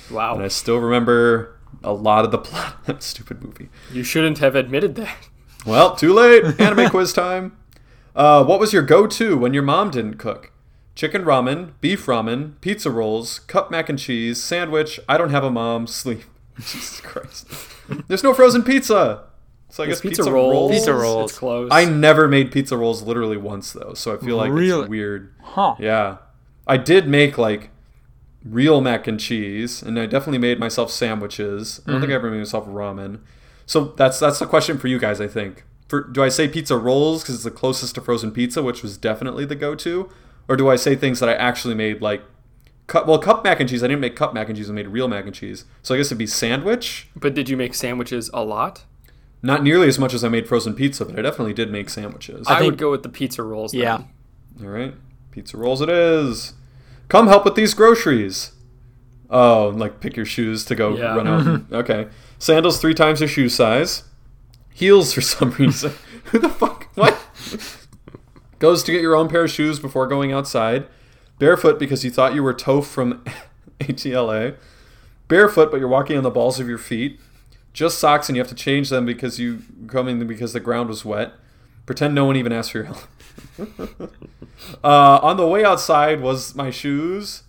Wow. 0.08 0.34
and 0.36 0.44
I 0.44 0.48
still 0.48 0.78
remember 0.78 1.58
a 1.82 1.92
lot 1.92 2.24
of 2.24 2.30
the 2.30 2.38
plot 2.46 2.76
of 2.78 2.86
that 2.86 3.02
stupid 3.02 3.42
movie. 3.42 3.70
You 3.92 4.04
shouldn't 4.04 4.38
have 4.38 4.54
admitted 4.54 4.94
that. 4.94 5.16
Well, 5.64 5.96
too 5.96 6.12
late. 6.12 6.60
Anime 6.60 6.88
quiz 6.90 7.12
time. 7.12 7.56
Uh, 8.14 8.44
what 8.44 8.60
was 8.60 8.72
your 8.72 8.82
go-to 8.82 9.36
when 9.36 9.54
your 9.54 9.62
mom 9.62 9.90
didn't 9.90 10.18
cook? 10.18 10.52
Chicken 10.94 11.24
ramen, 11.24 11.72
beef 11.80 12.06
ramen, 12.06 12.52
pizza 12.60 12.90
rolls, 12.90 13.40
cup 13.40 13.70
mac 13.70 13.88
and 13.88 13.98
cheese, 13.98 14.40
sandwich. 14.42 15.00
I 15.08 15.18
don't 15.18 15.30
have 15.30 15.42
a 15.44 15.50
mom. 15.50 15.86
Sleep. 15.88 16.22
Jesus 16.58 17.00
Christ. 17.00 17.48
There's 18.06 18.22
no 18.22 18.32
frozen 18.32 18.62
pizza. 18.62 19.24
So 19.70 19.82
I 19.82 19.88
guess 19.88 20.00
pizza, 20.00 20.22
pizza, 20.22 20.32
rolls. 20.32 20.70
Pizza 20.70 20.94
rolls. 20.94 21.30
It's 21.32 21.38
close. 21.38 21.68
I 21.72 21.84
never 21.84 22.28
made 22.28 22.52
pizza 22.52 22.76
rolls 22.76 23.02
literally 23.02 23.36
once 23.36 23.72
though, 23.72 23.92
so 23.94 24.14
I 24.14 24.18
feel 24.24 24.36
like 24.36 24.52
Really? 24.52 24.82
it's 24.82 24.88
weird. 24.88 25.34
Huh. 25.42 25.74
Yeah. 25.80 26.18
I 26.64 26.76
did 26.76 27.08
make 27.08 27.36
like 27.38 27.70
real 28.44 28.80
mac 28.80 29.08
and 29.08 29.18
cheese, 29.18 29.82
and 29.82 29.98
I 29.98 30.06
definitely 30.06 30.38
made 30.38 30.60
myself 30.60 30.92
sandwiches. 30.92 31.80
I 31.88 31.90
don't 31.90 32.00
think 32.00 32.12
I 32.12 32.14
ever 32.14 32.30
made 32.30 32.38
myself 32.38 32.66
ramen. 32.68 33.18
So 33.66 33.84
that's 33.96 34.18
that's 34.18 34.38
the 34.38 34.46
question 34.46 34.78
for 34.78 34.88
you 34.88 34.98
guys, 34.98 35.20
I 35.20 35.26
think. 35.28 35.64
For 35.88 36.02
do 36.02 36.22
I 36.22 36.28
say 36.28 36.48
pizza 36.48 36.76
rolls 36.76 37.22
because 37.22 37.34
it's 37.36 37.44
the 37.44 37.50
closest 37.50 37.94
to 37.96 38.00
frozen 38.00 38.30
pizza, 38.32 38.62
which 38.62 38.82
was 38.82 38.96
definitely 38.96 39.44
the 39.44 39.54
go-to, 39.54 40.10
or 40.48 40.56
do 40.56 40.68
I 40.70 40.76
say 40.76 40.96
things 40.96 41.20
that 41.20 41.28
I 41.28 41.34
actually 41.34 41.74
made 41.74 42.00
like 42.02 42.22
cup? 42.86 43.06
Well, 43.06 43.18
cup 43.18 43.44
mac 43.44 43.60
and 43.60 43.68
cheese. 43.68 43.82
I 43.82 43.86
didn't 43.88 44.00
make 44.00 44.16
cup 44.16 44.34
mac 44.34 44.48
and 44.48 44.56
cheese. 44.56 44.70
I 44.70 44.72
made 44.72 44.88
real 44.88 45.08
mac 45.08 45.24
and 45.26 45.34
cheese. 45.34 45.64
So 45.82 45.94
I 45.94 45.98
guess 45.98 46.06
it'd 46.06 46.18
be 46.18 46.26
sandwich. 46.26 47.08
But 47.16 47.34
did 47.34 47.48
you 47.48 47.56
make 47.56 47.74
sandwiches 47.74 48.30
a 48.32 48.42
lot? 48.44 48.84
Not 49.42 49.62
nearly 49.62 49.88
as 49.88 49.98
much 49.98 50.14
as 50.14 50.24
I 50.24 50.28
made 50.28 50.48
frozen 50.48 50.74
pizza, 50.74 51.04
but 51.04 51.18
I 51.18 51.22
definitely 51.22 51.52
did 51.52 51.70
make 51.70 51.90
sandwiches. 51.90 52.46
I, 52.48 52.60
think- 52.60 52.72
would 52.72 52.78
go 52.78 52.90
with 52.90 53.02
the 53.02 53.10
pizza 53.10 53.42
rolls. 53.42 53.72
then. 53.72 53.80
Yeah. 53.82 54.02
All 54.62 54.68
right, 54.68 54.94
pizza 55.32 55.56
rolls 55.58 55.82
it 55.82 55.90
is. 55.90 56.54
Come 57.08 57.26
help 57.26 57.44
with 57.44 57.54
these 57.56 57.74
groceries. 57.74 58.52
Oh, 59.28 59.68
and, 59.70 59.78
like 59.80 60.00
pick 60.00 60.16
your 60.16 60.24
shoes 60.26 60.64
to 60.66 60.74
go 60.74 60.96
Yeah. 60.96 61.14
run 61.16 61.26
out. 61.26 61.62
okay, 61.72 62.08
sandals 62.38 62.80
three 62.80 62.94
times 62.94 63.20
your 63.20 63.28
shoe 63.28 63.48
size. 63.48 64.04
Heels 64.72 65.12
for 65.12 65.20
some 65.22 65.50
reason. 65.52 65.92
Who 66.26 66.38
the 66.38 66.48
fuck? 66.48 66.88
What? 66.94 67.18
Goes 68.58 68.82
to 68.84 68.92
get 68.92 69.02
your 69.02 69.14
own 69.14 69.28
pair 69.28 69.44
of 69.44 69.50
shoes 69.50 69.78
before 69.78 70.06
going 70.06 70.32
outside. 70.32 70.86
Barefoot 71.38 71.78
because 71.78 72.04
you 72.04 72.10
thought 72.10 72.34
you 72.34 72.42
were 72.42 72.54
Toph 72.54 72.86
from 72.86 73.24
ATLA. 73.80 74.56
Barefoot, 75.28 75.70
but 75.70 75.80
you're 75.80 75.88
walking 75.88 76.16
on 76.16 76.22
the 76.22 76.30
balls 76.30 76.60
of 76.60 76.68
your 76.68 76.78
feet. 76.78 77.20
Just 77.72 77.98
socks 77.98 78.28
and 78.28 78.36
you 78.36 78.40
have 78.40 78.48
to 78.48 78.54
change 78.54 78.88
them 78.90 79.04
because 79.04 79.38
you 79.38 79.62
coming 79.88 80.24
because 80.26 80.52
the 80.52 80.60
ground 80.60 80.88
was 80.88 81.04
wet. 81.04 81.32
Pretend 81.86 82.14
no 82.14 82.24
one 82.24 82.36
even 82.36 82.52
asked 82.52 82.72
for 82.72 82.78
your 82.78 82.86
help. 82.86 84.10
Uh, 84.82 85.18
on 85.22 85.36
the 85.36 85.46
way 85.46 85.64
outside 85.64 86.20
was 86.20 86.54
my 86.54 86.70
shoes, 86.70 87.42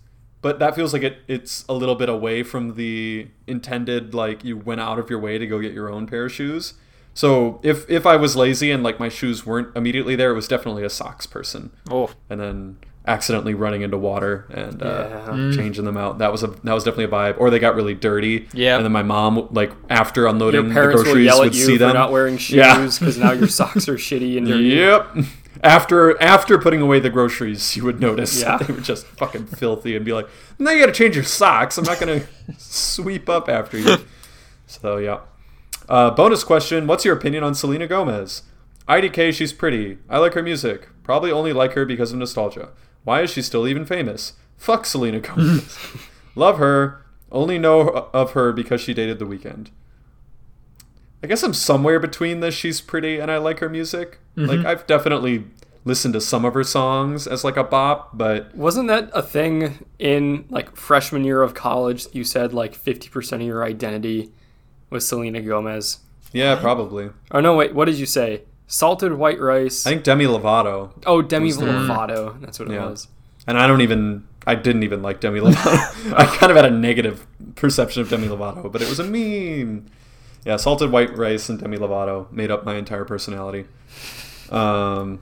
but 0.46 0.60
that 0.60 0.76
feels 0.76 0.94
like 0.94 1.02
it, 1.02 1.18
it's 1.28 1.66
a 1.68 1.74
little 1.74 1.96
bit 1.96 2.08
away 2.08 2.44
from 2.44 2.76
the 2.76 3.28
intended 3.48 4.14
like 4.14 4.44
you 4.44 4.56
went 4.56 4.80
out 4.80 5.00
of 5.00 5.10
your 5.10 5.18
way 5.20 5.40
to 5.40 5.48
go 5.48 5.60
get 5.60 5.74
your 5.74 5.90
own 5.90 6.06
pair 6.06 6.26
of 6.26 6.32
shoes. 6.32 6.76
So 7.16 7.60
if 7.64 7.90
if 7.90 8.06
I 8.06 8.16
was 8.16 8.36
lazy 8.36 8.70
and 8.70 8.84
like 8.84 9.00
my 9.00 9.10
shoes 9.10 9.44
weren't 9.44 9.76
immediately 9.76 10.16
there, 10.16 10.30
it 10.30 10.36
was 10.36 10.48
definitely 10.48 10.84
a 10.84 10.90
socks 10.90 11.26
person. 11.26 11.72
Oh. 11.90 12.12
And 12.30 12.40
then 12.40 12.78
accidentally 13.08 13.54
running 13.54 13.82
into 13.82 13.98
water 13.98 14.46
and 14.52 14.82
uh, 14.84 15.08
Yeah. 15.36 15.52
changing 15.56 15.86
them 15.86 15.98
out. 15.98 16.18
That 16.20 16.32
was 16.32 16.44
a 16.44 16.48
that 16.64 16.74
was 16.74 16.84
definitely 16.84 17.06
a 17.06 17.08
vibe. 17.20 17.40
Or 17.40 17.50
they 17.50 17.58
got 17.60 17.74
really 17.76 17.96
dirty. 17.96 18.48
Yeah. 18.54 18.76
And 18.76 18.86
then 18.86 18.92
my 18.92 19.04
mom, 19.04 19.48
like 19.52 19.72
after 19.90 20.28
unloading 20.28 20.62
Your 20.66 20.70
the 20.70 20.74
parents 20.76 20.98
will 20.98 21.04
groceries, 21.06 21.26
yell 21.26 21.40
would 21.40 21.48
at 21.50 21.56
you 21.56 21.66
see 21.66 21.78
for 21.78 21.86
them. 21.86 21.94
not 21.96 22.12
wearing 22.12 22.38
Yeah. 22.50 22.76
shoes 22.76 23.00
because 23.00 23.18
now 23.18 23.32
your 23.32 23.48
socks 23.48 23.90
are 23.90 23.96
shitty 23.96 24.38
and 24.38 24.46
dirty. 24.52 24.64
Yep. 24.66 25.08
After 25.66 26.22
after 26.22 26.58
putting 26.60 26.80
away 26.80 27.00
the 27.00 27.10
groceries, 27.10 27.76
you 27.76 27.84
would 27.86 28.00
notice 28.00 28.40
Yeah. 28.40 28.58
that 28.58 28.68
they 28.68 28.74
were 28.74 28.82
just 28.82 29.06
fucking 29.08 29.48
filthy 29.48 29.96
and 29.96 30.06
be 30.06 30.14
like, 30.14 30.28
"Now 30.60 30.72
you 30.72 30.80
got 30.80 30.86
to 30.86 30.92
change 30.92 31.16
your 31.16 31.24
socks. 31.26 31.78
I'm 31.78 31.84
not 31.86 32.00
gonna 32.00 32.22
sweep 32.58 33.28
up 33.28 33.50
after 33.50 33.78
you." 33.78 33.98
So 34.68 34.98
yeah. 34.98 35.22
Uh, 35.90 36.12
bonus 36.12 36.44
question: 36.44 36.86
What's 36.88 37.04
your 37.04 37.16
opinion 37.18 37.44
on 37.44 37.56
Selena 37.56 37.88
Gomez? 37.88 38.44
IDK, 38.88 39.34
she's 39.34 39.52
pretty. 39.54 39.98
I 40.08 40.20
like 40.20 40.34
her 40.36 40.44
music. 40.44 40.88
Probably 41.04 41.32
only 41.32 41.52
like 41.54 41.74
her 41.74 41.86
because 41.86 42.12
of 42.12 42.20
nostalgia. 42.20 42.70
Why 43.04 43.22
is 43.22 43.32
she 43.32 43.42
still 43.42 43.68
even 43.68 43.86
famous? 43.86 44.34
Fuck 44.58 44.86
Selena 44.86 45.20
Gomez. 45.20 45.78
Love 46.36 46.60
her. 46.60 47.04
Only 47.32 47.58
know 47.58 48.10
of 48.14 48.32
her 48.32 48.54
because 48.54 48.82
she 48.82 48.94
dated 48.94 49.18
The 49.20 49.26
Weeknd. 49.26 49.70
I 51.24 51.28
guess 51.28 51.42
I'm 51.44 51.54
somewhere 51.56 52.00
between 52.00 52.40
the 52.40 52.52
she's 52.52 52.82
pretty 52.82 53.18
and 53.20 53.32
I 53.32 53.38
like 53.38 53.60
her 53.60 53.70
music. 53.70 54.20
Like 54.36 54.60
mm-hmm. 54.60 54.68
I've 54.68 54.86
definitely 54.88 55.46
listened 55.86 56.14
to 56.16 56.22
some 56.22 56.44
of 56.46 56.54
her 56.56 56.64
songs 56.64 57.28
as 57.28 57.44
like 57.44 57.58
a 57.58 57.64
bop, 57.64 58.18
but 58.18 58.54
Wasn't 58.56 58.88
that 58.88 59.10
a 59.14 59.22
thing 59.22 59.86
in 60.00 60.46
like 60.50 60.76
freshman 60.76 61.24
year 61.24 61.42
of 61.42 61.54
college? 61.54 62.08
You 62.12 62.24
said 62.24 62.54
like 62.54 62.76
50% 62.76 63.34
of 63.34 63.42
your 63.42 63.64
identity 63.64 64.32
was 64.90 65.08
Selena 65.08 65.42
Gomez. 65.42 66.00
yeah, 66.34 66.56
probably. 66.56 67.12
Oh 67.32 67.40
no, 67.40 67.56
wait, 67.56 67.74
what 67.74 67.86
did 67.86 67.96
you 67.96 68.06
say? 68.06 68.44
Salted 68.68 69.14
white 69.14 69.40
rice. 69.40 69.86
I 69.86 69.92
think 69.92 70.04
Demi 70.04 70.26
Lovato, 70.26 70.92
oh, 71.06 71.22
Demi 71.22 71.48
was 71.48 71.58
the 71.58 71.66
one. 71.68 71.88
Lovato. 71.88 72.42
That's 72.42 72.60
what 72.60 72.70
it 72.70 72.74
Yeah. 72.74 72.90
was. 72.90 73.08
and 73.48 73.58
I 73.60 73.68
don't 73.68 73.82
even 73.82 74.28
I 74.48 74.56
didn't 74.56 74.84
even 74.84 75.02
like 75.02 75.22
Demi 75.22 75.40
Lovato. 75.40 76.14
I 76.18 76.26
kind 76.26 76.52
of 76.52 76.56
had 76.56 76.66
a 76.66 76.72
negative 76.72 77.26
perception 77.56 78.02
of 78.02 78.10
Demi 78.10 78.28
Lovato, 78.28 78.72
but 78.72 78.82
it 78.82 78.90
was 78.90 79.00
a 79.00 79.04
meme. 79.04 79.86
Yeah, 80.46 80.58
salted 80.58 80.92
white 80.92 81.16
rice 81.18 81.48
and 81.50 81.60
Demi 81.60 81.78
Lovato 81.78 82.32
made 82.32 82.52
up 82.52 82.66
my 82.66 82.76
entire 82.76 83.06
personality. 83.06 83.66
Um, 84.52 85.20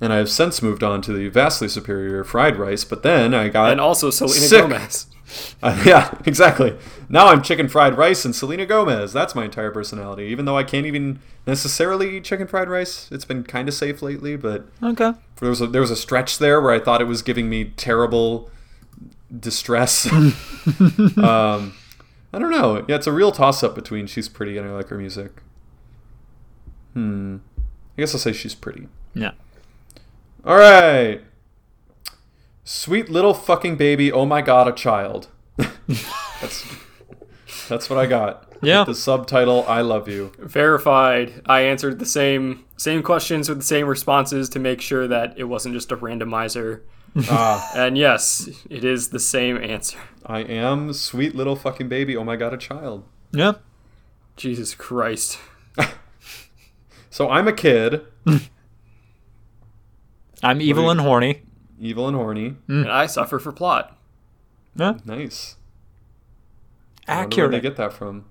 and 0.00 0.12
I 0.12 0.16
have 0.16 0.30
since 0.30 0.62
moved 0.62 0.82
on 0.82 1.02
to 1.02 1.12
the 1.12 1.28
vastly 1.28 1.68
superior 1.68 2.22
fried 2.24 2.56
rice, 2.56 2.84
but 2.84 3.02
then 3.02 3.34
I 3.34 3.48
got 3.48 3.72
And 3.72 3.80
also 3.80 4.10
Selena 4.10 4.34
Sick. 4.34 4.62
Gomez. 4.62 5.06
Uh, 5.62 5.82
yeah, 5.84 6.16
exactly. 6.24 6.74
Now 7.10 7.26
I'm 7.26 7.42
chicken 7.42 7.68
fried 7.68 7.98
rice 7.98 8.24
and 8.24 8.34
Selena 8.34 8.64
Gomez. 8.64 9.12
That's 9.12 9.34
my 9.34 9.44
entire 9.44 9.70
personality. 9.70 10.22
Even 10.24 10.46
though 10.46 10.56
I 10.56 10.62
can't 10.64 10.86
even 10.86 11.18
necessarily 11.46 12.16
eat 12.16 12.24
chicken 12.24 12.46
fried 12.46 12.70
rice, 12.70 13.10
it's 13.12 13.26
been 13.26 13.44
kind 13.44 13.68
of 13.68 13.74
safe 13.74 14.00
lately. 14.00 14.36
But 14.36 14.64
Okay. 14.82 15.12
there 15.36 15.50
was 15.50 15.60
a, 15.60 15.66
there 15.66 15.82
was 15.82 15.90
a 15.90 15.96
stretch 15.96 16.38
there 16.38 16.62
where 16.62 16.72
I 16.72 16.80
thought 16.80 17.02
it 17.02 17.08
was 17.08 17.20
giving 17.20 17.50
me 17.50 17.66
terrible 17.76 18.48
distress. 19.38 20.10
um, 20.12 21.74
I 22.32 22.38
don't 22.38 22.50
know. 22.50 22.82
Yeah, 22.88 22.96
it's 22.96 23.06
a 23.06 23.12
real 23.12 23.30
toss 23.30 23.62
up 23.62 23.74
between 23.74 24.06
she's 24.06 24.30
pretty 24.30 24.56
and 24.56 24.66
I 24.66 24.70
like 24.72 24.88
her 24.88 24.96
music. 24.96 25.42
Hmm. 26.94 27.36
I 27.98 28.02
guess 28.02 28.14
I'll 28.14 28.20
say 28.20 28.32
she's 28.32 28.54
pretty. 28.54 28.86
Yeah. 29.12 29.32
All 30.44 30.56
right. 30.56 31.20
Sweet 32.62 33.08
little 33.10 33.34
fucking 33.34 33.76
baby. 33.76 34.12
Oh 34.12 34.24
my 34.24 34.40
god, 34.40 34.68
a 34.68 34.72
child. 34.72 35.26
that's 35.56 36.64
that's 37.68 37.90
what 37.90 37.98
I 37.98 38.06
got. 38.06 38.44
Yeah. 38.62 38.84
The 38.84 38.94
subtitle 38.94 39.64
I 39.66 39.80
love 39.80 40.08
you. 40.08 40.30
Verified. 40.38 41.42
I 41.46 41.62
answered 41.62 41.98
the 41.98 42.06
same 42.06 42.64
same 42.76 43.02
questions 43.02 43.48
with 43.48 43.58
the 43.58 43.64
same 43.64 43.88
responses 43.88 44.48
to 44.50 44.60
make 44.60 44.80
sure 44.80 45.08
that 45.08 45.36
it 45.36 45.44
wasn't 45.44 45.74
just 45.74 45.90
a 45.90 45.96
randomizer. 45.96 46.82
Ah, 47.30 47.72
And 47.74 47.98
yes, 47.98 48.48
it 48.70 48.84
is 48.84 49.08
the 49.08 49.18
same 49.18 49.56
answer. 49.56 49.98
I 50.24 50.40
am 50.40 50.92
sweet 50.92 51.34
little 51.34 51.56
fucking 51.56 51.88
baby. 51.88 52.16
Oh 52.16 52.22
my 52.22 52.36
god, 52.36 52.54
a 52.54 52.58
child. 52.58 53.02
Yeah. 53.32 53.54
Jesus 54.36 54.72
Christ. 54.74 55.38
So 57.18 57.28
I'm 57.28 57.48
a 57.48 57.52
kid, 57.52 58.02
I'm 60.40 60.60
evil 60.60 60.84
you- 60.84 60.90
and 60.90 61.00
horny. 61.00 61.42
evil 61.80 62.06
and 62.06 62.16
horny. 62.16 62.54
And 62.68 62.88
I 62.88 63.06
suffer 63.06 63.40
for 63.40 63.50
plot. 63.50 63.98
Yeah. 64.76 64.98
Nice. 65.04 65.56
I 67.08 67.16
Where 67.16 67.24
Accurate. 67.24 67.50
they 67.50 67.60
get 67.60 67.74
that 67.74 67.92
from? 67.92 68.24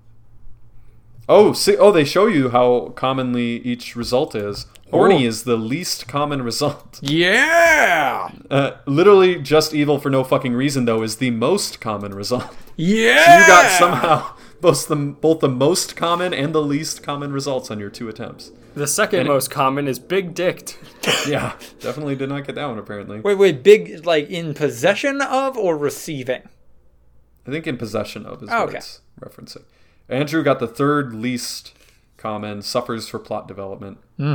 Oh, 1.28 1.52
see, 1.52 1.76
oh, 1.76 1.92
they 1.92 2.04
show 2.06 2.24
you 2.28 2.48
how 2.48 2.94
commonly 2.96 3.56
each 3.60 3.94
result 3.94 4.34
is. 4.34 4.64
Horny 4.90 5.26
Oh. 5.26 5.28
is 5.28 5.42
the 5.44 5.58
least 5.58 6.08
common 6.08 6.40
result. 6.40 6.98
Yeah. 7.02 8.30
Uh, 8.50 8.70
literally, 8.86 9.38
just 9.38 9.74
evil 9.74 9.98
for 9.98 10.08
no 10.08 10.24
fucking 10.24 10.54
reason 10.54 10.86
though 10.86 11.02
is 11.02 11.16
the 11.16 11.30
most 11.30 11.78
common 11.78 12.14
result. 12.14 12.56
Yeah. 12.74 13.22
So 13.26 13.38
You 13.38 13.46
got 13.46 13.70
somehow 13.78 14.34
both 14.60 14.88
the 14.88 14.96
both 14.96 15.40
the 15.40 15.48
most 15.48 15.96
common 15.96 16.34
and 16.34 16.54
the 16.54 16.62
least 16.62 17.02
common 17.02 17.32
results 17.32 17.70
on 17.70 17.78
your 17.78 17.90
two 17.90 18.08
attempts. 18.08 18.50
The 18.74 18.86
second 18.86 19.20
And- 19.20 19.28
most 19.28 19.50
common 19.50 19.88
is 19.88 19.98
big 19.98 20.34
dicked. 20.34 20.78
Yeah, 21.26 21.54
definitely 21.80 22.16
did 22.16 22.28
not 22.28 22.46
get 22.46 22.54
that 22.54 22.66
one 22.66 22.78
apparently. 22.78 23.20
Wait, 23.20 23.34
wait. 23.36 23.62
Big, 23.62 24.06
like 24.06 24.30
in 24.30 24.54
possession 24.54 25.20
of 25.20 25.56
or 25.58 25.76
receiving? 25.76 26.42
I 27.46 27.50
think 27.50 27.66
in 27.66 27.76
possession 27.76 28.24
of 28.24 28.42
is 28.42 28.48
Oh, 28.52 28.60
what 28.60 28.68
okay. 28.70 28.78
it's 28.78 29.00
referencing. 29.20 29.64
Andrew 30.08 30.42
got 30.42 30.58
the 30.58 30.68
third 30.68 31.12
least 31.14 31.74
common, 32.16 32.62
suffers 32.62 33.08
for 33.08 33.18
plot 33.18 33.48
development. 33.48 33.98
Hmm. 34.16 34.34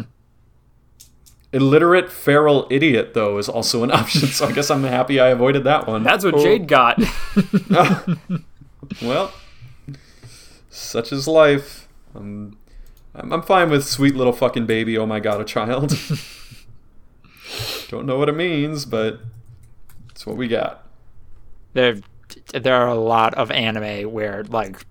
Illiterate 1.52 2.12
feral 2.12 2.68
idiot 2.72 3.14
though 3.14 3.38
is 3.38 3.48
also 3.48 3.84
an 3.84 3.92
option, 3.92 4.28
so 4.28 4.48
I 4.48 4.52
guess 4.52 4.70
I'm 4.70 4.84
happy 4.84 5.20
I 5.20 5.30
avoided 5.30 5.64
that 5.64 5.88
one. 5.88 6.04
That's 6.04 6.26
what 6.26 6.36
Oh. 6.36 6.44
Jade 6.44 6.68
got. 6.68 7.00
well, 9.02 9.32
such 10.74 11.12
is 11.12 11.28
life. 11.28 11.88
I'm, 12.16 12.58
I'm, 13.16 13.32
I'm 13.32 13.42
fine 13.44 13.70
with 13.70 13.86
sweet 13.86 14.16
little 14.16 14.34
fucking 14.34 14.66
baby. 14.66 14.98
Oh 14.98 15.06
my 15.06 15.20
god, 15.20 15.40
a 15.42 15.46
child. 15.46 15.98
Don't 17.90 18.06
know 18.06 18.18
what 18.18 18.30
it 18.30 18.36
means, 18.36 18.86
but 18.86 19.20
it's 20.10 20.26
what 20.26 20.36
we 20.38 20.48
got. 20.48 20.88
There, 21.74 21.98
there 22.54 22.76
are 22.76 22.88
a 22.88 22.96
lot 22.96 23.34
of 23.36 23.52
anime 23.52 24.12
where 24.12 24.44
like 24.46 24.86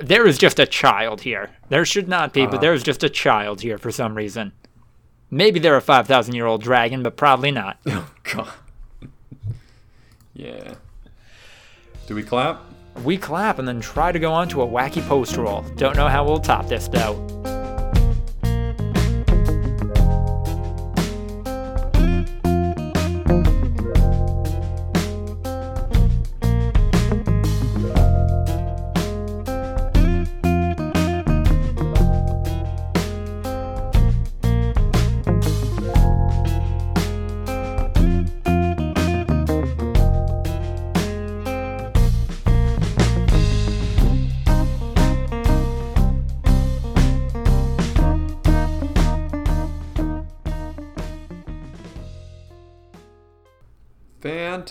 there 0.00 0.26
is 0.26 0.36
just 0.36 0.58
a 0.58 0.66
child 0.66 1.22
here. 1.22 1.50
There 1.70 1.84
should 1.86 2.08
not 2.08 2.32
be, 2.34 2.42
Uh-huh. 2.42 2.50
but 2.52 2.60
there 2.60 2.74
is 2.74 2.82
just 2.82 3.02
a 3.02 3.08
child 3.08 3.62
here 3.62 3.78
for 3.78 3.90
some 3.90 4.14
reason. 4.14 4.52
Maybe 5.30 5.58
they're 5.60 5.76
a 5.76 5.80
five 5.82 6.06
thousand 6.06 6.34
year 6.34 6.46
old 6.46 6.62
dragon, 6.62 7.02
but 7.02 7.16
probably 7.16 7.50
not. 7.50 7.78
Oh 7.86 8.10
god. 8.34 8.52
yeah. 10.34 10.74
Do 12.06 12.14
we 12.14 12.22
clap? 12.22 12.62
We 13.04 13.16
clap 13.16 13.58
and 13.58 13.68
then 13.68 13.80
try 13.80 14.12
to 14.12 14.18
go 14.18 14.32
on 14.32 14.48
to 14.50 14.62
a 14.62 14.66
wacky 14.66 15.06
post 15.06 15.36
roll. 15.36 15.62
Don't 15.76 15.96
know 15.96 16.08
how 16.08 16.24
we'll 16.24 16.40
top 16.40 16.68
this 16.68 16.88
though. 16.88 17.14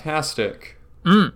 Fantastic. 0.02 0.78
Mm. 1.04 1.34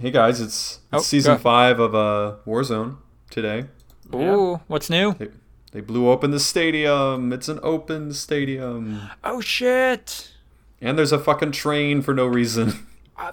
Hey 0.00 0.10
guys, 0.10 0.40
it's, 0.40 0.74
it's 0.76 0.80
Oh, 0.92 0.98
season 0.98 1.38
five 1.38 1.78
of 1.78 1.94
uh, 1.94 2.36
Warzone 2.44 2.96
today. 3.30 3.66
Ooh, 4.12 4.60
what's 4.66 4.90
new? 4.90 5.14
They, 5.14 5.28
they 5.70 5.80
blew 5.80 6.08
open 6.10 6.32
the 6.32 6.40
stadium. 6.40 7.32
It's 7.32 7.48
an 7.48 7.60
open 7.62 8.12
stadium. 8.12 9.08
Oh 9.22 9.40
shit! 9.40 10.32
And 10.80 10.98
there's 10.98 11.12
a 11.12 11.18
fucking 11.20 11.52
train 11.52 12.02
for 12.02 12.12
no 12.14 12.26
reason. 12.26 12.86
Uh, 13.18 13.32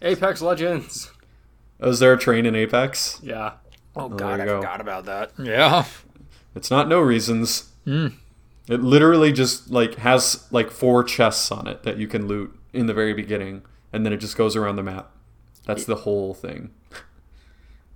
Apex 0.00 0.40
Legends. 0.40 1.10
Is 1.80 1.98
there 1.98 2.14
a 2.14 2.18
train 2.18 2.46
in 2.46 2.56
Apex? 2.56 3.20
Yeah. 3.22 3.52
Oh 3.94 4.08
there 4.08 4.16
god, 4.16 4.40
I 4.40 4.44
go. 4.46 4.56
forgot 4.62 4.80
about 4.80 5.04
that. 5.04 5.32
Yeah. 5.38 5.84
It's 6.54 6.70
not 6.70 6.88
no 6.88 7.00
reasons. 7.00 7.70
Mm. 7.86 8.14
It 8.68 8.80
literally 8.82 9.32
just 9.32 9.70
like 9.70 9.96
has 9.96 10.46
like 10.50 10.70
four 10.70 11.04
chests 11.04 11.50
on 11.52 11.66
it 11.68 11.82
that 11.84 11.98
you 11.98 12.08
can 12.08 12.26
loot 12.26 12.58
in 12.72 12.86
the 12.86 12.94
very 12.94 13.14
beginning, 13.14 13.62
and 13.92 14.04
then 14.04 14.12
it 14.12 14.18
just 14.18 14.36
goes 14.36 14.56
around 14.56 14.76
the 14.76 14.82
map. 14.82 15.10
That's 15.66 15.84
the 15.84 15.96
whole 15.96 16.34
thing. 16.34 16.70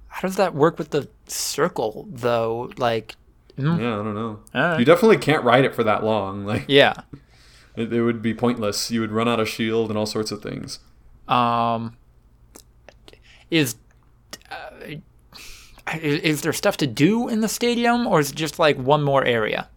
How 0.09 0.23
does 0.29 0.37
that 0.37 0.55
work 0.55 0.79
with 0.79 0.91
the 0.91 1.09
circle 1.27 2.07
though? 2.11 2.71
Like 2.77 3.15
Yeah, 3.57 3.75
I 3.75 3.77
don't 3.79 4.15
know. 4.15 4.41
Right. 4.55 4.79
You 4.79 4.85
definitely 4.85 5.19
can't 5.19 5.45
ride 5.45 5.65
it 5.65 5.75
for 5.75 5.85
that 5.85 6.05
long. 6.05 6.45
Like 6.51 6.65
Yeah. 6.69 6.95
it, 7.77 7.93
it 7.93 8.03
would 8.03 8.23
be 8.23 8.35
pointless. 8.35 8.91
You 8.91 9.01
would 9.01 9.13
run 9.13 9.29
out 9.29 9.39
of 9.41 9.49
shield 9.49 9.89
and 9.91 9.99
all 9.99 10.07
sorts 10.07 10.31
of 10.33 10.43
things. 10.43 10.81
Um, 11.29 11.97
is, 13.51 13.77
uh, 14.51 14.97
is 16.01 16.21
is 16.23 16.43
there 16.43 16.53
stuff 16.53 16.77
to 16.79 16.87
do 16.87 17.29
in 17.29 17.41
the 17.41 17.49
stadium, 17.49 18.07
or 18.07 18.21
is 18.21 18.31
it 18.31 18.37
just 18.37 18.59
like 18.59 18.77
one 18.79 19.03
more 19.03 19.25
area? 19.25 19.69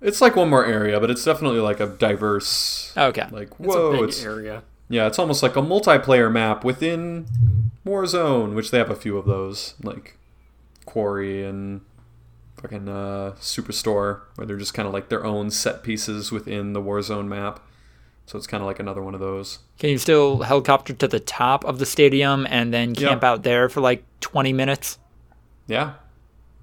It's 0.00 0.20
like 0.20 0.36
one 0.36 0.50
more 0.50 0.64
area, 0.64 1.00
but 1.00 1.10
it's 1.10 1.24
definitely 1.24 1.60
like 1.60 1.80
a 1.80 1.86
diverse. 1.86 2.92
Okay. 2.96 3.26
Like 3.30 3.48
It's 3.48 3.58
whoa, 3.58 3.88
a 3.88 3.92
big 4.00 4.08
it's 4.08 4.22
area. 4.24 4.62
yeah, 4.88 5.06
it's 5.06 5.18
almost 5.18 5.42
like 5.42 5.56
a 5.56 5.62
multiplayer 5.62 6.30
map 6.30 6.64
within 6.64 7.26
Warzone, 7.86 8.54
which 8.54 8.70
they 8.70 8.78
have 8.78 8.90
a 8.90 8.94
few 8.96 9.16
of 9.16 9.26
those, 9.26 9.74
like 9.82 10.16
Quarry 10.84 11.44
and 11.44 11.80
fucking 12.60 12.88
uh, 12.88 13.32
Superstore, 13.40 14.20
where 14.36 14.46
they're 14.46 14.56
just 14.56 14.74
kind 14.74 14.86
of 14.86 14.92
like 14.92 15.08
their 15.08 15.24
own 15.24 15.50
set 15.50 15.82
pieces 15.82 16.30
within 16.30 16.72
the 16.72 16.80
Warzone 16.82 17.26
map. 17.26 17.60
So 18.26 18.36
it's 18.36 18.46
kind 18.48 18.60
of 18.60 18.66
like 18.66 18.80
another 18.80 19.02
one 19.02 19.14
of 19.14 19.20
those. 19.20 19.60
Can 19.78 19.90
you 19.90 19.98
still 19.98 20.42
helicopter 20.42 20.92
to 20.92 21.06
the 21.08 21.20
top 21.20 21.64
of 21.64 21.78
the 21.78 21.86
stadium 21.86 22.44
and 22.50 22.74
then 22.74 22.94
Yeah. 22.94 23.08
camp 23.10 23.22
out 23.24 23.44
there 23.44 23.68
for 23.68 23.80
like 23.80 24.04
20 24.20 24.52
minutes? 24.52 24.98
Yeah, 25.68 25.94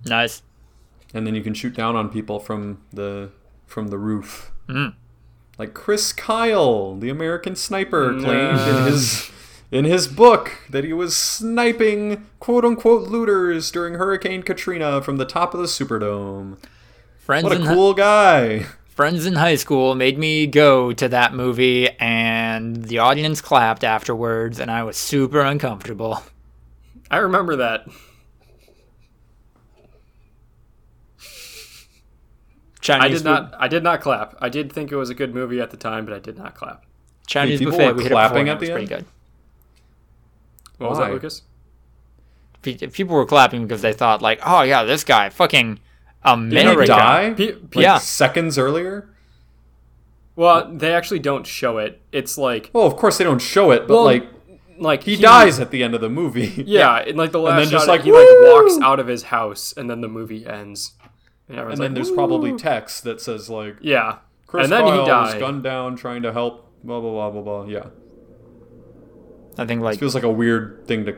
Nice. 0.05 0.43
And 1.13 1.25
then 1.27 1.35
you 1.35 1.41
can 1.41 1.53
shoot 1.53 1.75
down 1.75 1.95
on 1.95 2.09
people 2.09 2.39
from 2.39 2.81
the 2.91 3.29
from 3.65 3.87
the 3.89 3.97
roof. 3.97 4.51
Mm. 4.67 4.93
Like 5.57 5.73
Chris 5.73 6.11
Kyle, 6.13 6.95
the 6.95 7.09
American 7.09 7.55
sniper, 7.55 8.11
No. 8.11 8.23
claimed 8.23 8.59
in 8.77 8.83
his 8.91 9.31
in 9.71 9.85
his 9.85 10.07
book 10.07 10.51
that 10.69 10.83
he 10.83 10.93
was 10.93 11.15
sniping 11.15 12.25
quote 12.39 12.65
unquote 12.65 13.09
looters 13.09 13.71
during 13.71 13.95
Hurricane 13.95 14.43
Katrina 14.43 15.01
from 15.01 15.17
the 15.17 15.25
top 15.25 15.53
of 15.53 15.59
the 15.59 15.67
Superdome. 15.67 16.57
Friends 17.17 17.43
What 17.45 17.53
a 17.53 17.55
in 17.61 17.65
cool 17.67 17.93
guy! 17.93 18.65
friends 18.89 19.25
in 19.25 19.33
high 19.33 19.55
school 19.55 19.95
made 19.95 20.19
me 20.19 20.45
go 20.45 20.93
to 20.93 21.07
that 21.09 21.33
movie, 21.33 21.89
and 21.99 22.85
the 22.85 22.99
audience 22.99 23.41
clapped 23.41 23.83
afterwards, 23.83 24.59
and 24.59 24.69
I 24.69 24.83
was 24.83 24.97
super 24.97 25.39
uncomfortable. 25.41 26.21
I 27.09 27.17
remember 27.17 27.55
that. 27.55 27.87
Chinese 32.83 33.03
I 33.03 33.07
did 33.07 33.17
food- 33.17 33.23
not. 33.25 33.53
I 33.59 33.67
did 33.67 33.81
not 33.83 34.01
clap. 34.01 34.35
I 34.41 34.49
did 34.49 34.71
think 34.71 34.91
it 34.91 34.95
was 34.97 35.09
a 35.09 35.15
good 35.15 35.33
movie 35.33 35.59
at 35.61 35.71
the 35.71 35.77
time, 35.77 36.05
but 36.05 36.13
I 36.13 36.19
did 36.19 36.37
not 36.37 36.53
clap. 36.53 36.83
Chinese 37.25 37.57
people 37.59 37.71
buffet. 37.71 37.87
were 37.87 37.93
we 37.95 38.03
hit 38.03 38.11
clapping 38.11 38.47
it 38.47 38.51
at 38.51 38.59
the 38.59 38.65
and 38.65 38.71
it 38.71 38.73
was 38.73 38.81
end? 38.81 38.87
pretty 38.89 39.03
good. 39.03 39.05
What 40.77 40.89
was 40.89 40.99
Why? 40.99 41.05
that, 41.07 41.13
Lucas? 41.13 41.41
People 42.61 43.15
were 43.15 43.25
clapping 43.25 43.63
because 43.63 43.81
they 43.81 43.93
thought 43.93 44.21
like, 44.21 44.39
oh 44.45 44.61
yeah, 44.61 44.83
this 44.83 45.03
guy 45.03 45.29
fucking 45.29 45.75
Did 45.75 45.79
he 46.25 46.59
America. 46.59 46.87
die? 46.87 47.33
Pe- 47.35 47.51
pe- 47.53 47.79
Like 47.79 47.83
Yeah. 47.83 47.97
seconds 47.97 48.57
earlier? 48.57 49.09
Well, 50.35 50.71
they 50.73 50.93
actually 50.93 51.19
don't 51.19 51.45
show 51.45 51.77
it. 51.77 52.01
It's 52.11 52.37
like 52.37 52.69
Well, 52.73 52.85
of 52.87 52.95
course 52.95 53.17
they 53.17 53.23
don't 53.23 53.41
show 53.41 53.71
it, 53.71 53.87
but 53.87 53.93
Well, 53.93 54.03
like 54.05 54.27
like 54.79 55.03
he, 55.03 55.15
dies 55.15 55.59
at 55.59 55.69
the 55.71 55.83
end 55.83 55.93
of 55.93 56.01
the 56.01 56.09
movie. 56.09 56.63
Yeah, 56.65 57.01
in 57.03 57.15
like 57.15 57.31
the 57.31 57.39
last 57.39 57.53
and 57.57 57.65
then 57.65 57.69
just 57.71 57.87
like, 57.87 58.01
he 58.03 58.11
like 58.11 58.27
walks 58.41 58.77
out 58.81 58.99
of 58.99 59.07
his 59.07 59.23
house, 59.23 59.73
and 59.77 59.89
then 59.89 60.01
the 60.01 60.07
movie 60.07 60.45
ends. 60.47 60.93
And, 61.49 61.59
and 61.59 61.71
then 61.71 61.79
like, 61.79 61.93
there's 61.93 62.09
"Woo!" 62.09 62.15
probably 62.15 62.57
text 62.57 63.03
that 63.03 63.21
says 63.21 63.49
like 63.49 63.77
yeah, 63.81 64.19
Chris 64.47 64.63
and 64.63 64.71
then 64.71 64.81
Kyle 64.81 65.05
he 65.05 65.11
was 65.11 65.33
gunned 65.35 65.63
down 65.63 65.95
trying 65.95 66.21
to 66.23 66.31
help. 66.31 66.69
Blah 66.83 66.99
blah 66.99 67.11
blah 67.11 67.29
blah 67.29 67.41
blah. 67.41 67.65
Yeah, 67.65 67.87
I 69.57 69.65
think 69.65 69.81
like 69.81 69.99
feels 69.99 70.15
like 70.15 70.23
a 70.23 70.31
weird 70.31 70.87
thing 70.87 71.05
to 71.05 71.13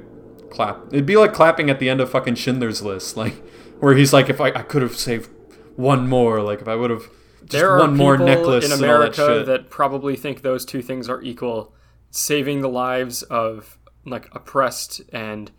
clap. 0.49 0.87
It'd 0.91 1.05
be 1.05 1.17
like 1.17 1.33
clapping 1.33 1.69
at 1.69 1.79
the 1.79 1.89
end 1.89 2.01
of 2.01 2.09
fucking 2.09 2.35
Schindler's 2.35 2.81
List, 2.81 3.17
like 3.17 3.33
where 3.79 3.95
he's 3.95 4.13
like, 4.13 4.29
if 4.29 4.39
I, 4.41 4.47
I 4.47 4.61
could 4.61 4.81
have 4.81 4.95
saved 4.95 5.29
one 5.75 6.07
more, 6.07 6.41
like 6.41 6.61
if 6.61 6.67
I 6.67 6.75
would 6.75 6.89
have 6.89 7.09
just 7.39 7.51
There 7.51 7.71
are 7.71 7.79
one 7.79 7.95
more 7.95 8.13
people 8.13 8.27
necklace 8.27 8.65
in 8.65 8.71
and 8.71 8.81
all 8.83 8.99
that 8.99 9.19
America 9.19 9.43
that 9.45 9.69
probably 9.69 10.15
think 10.15 10.41
those 10.41 10.65
two 10.65 10.81
things 10.81 11.09
are 11.09 11.21
equal: 11.21 11.73
saving 12.11 12.61
the 12.61 12.69
lives 12.69 13.23
of 13.23 13.77
like 14.05 14.29
oppressed 14.33 15.01
and 15.11 15.51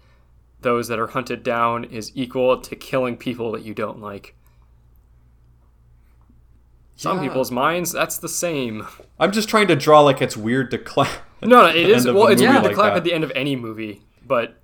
those 0.60 0.88
that 0.88 0.98
are 0.98 1.08
hunted 1.08 1.42
down 1.42 1.84
is 1.84 2.10
equal 2.14 2.60
to 2.60 2.74
killing 2.74 3.16
people 3.16 3.52
that 3.52 3.62
you 3.62 3.74
don't 3.74 4.00
like. 4.00 4.35
Some 6.96 7.18
Yeah. 7.18 7.28
people's 7.28 7.50
minds, 7.50 7.92
that's 7.92 8.18
the 8.18 8.28
same. 8.28 8.86
I'm 9.20 9.30
just 9.32 9.48
trying 9.48 9.68
to 9.68 9.76
draw 9.76 10.00
like 10.00 10.20
it's 10.22 10.36
weird 10.36 10.70
to 10.72 10.78
clap. 10.78 11.08
at 11.42 11.48
No, 11.48 11.62
no, 11.62 11.68
it 11.68 11.76
is. 11.76 12.06
Well, 12.06 12.26
it's 12.28 12.40
movie 12.40 12.50
weird 12.52 12.62
to 12.62 12.68
like 12.68 12.74
clap 12.76 12.92
that. 12.92 12.96
at 12.98 13.04
the 13.04 13.12
end 13.12 13.22
of 13.24 13.30
any 13.34 13.54
movie, 13.56 14.02
but 14.26 14.56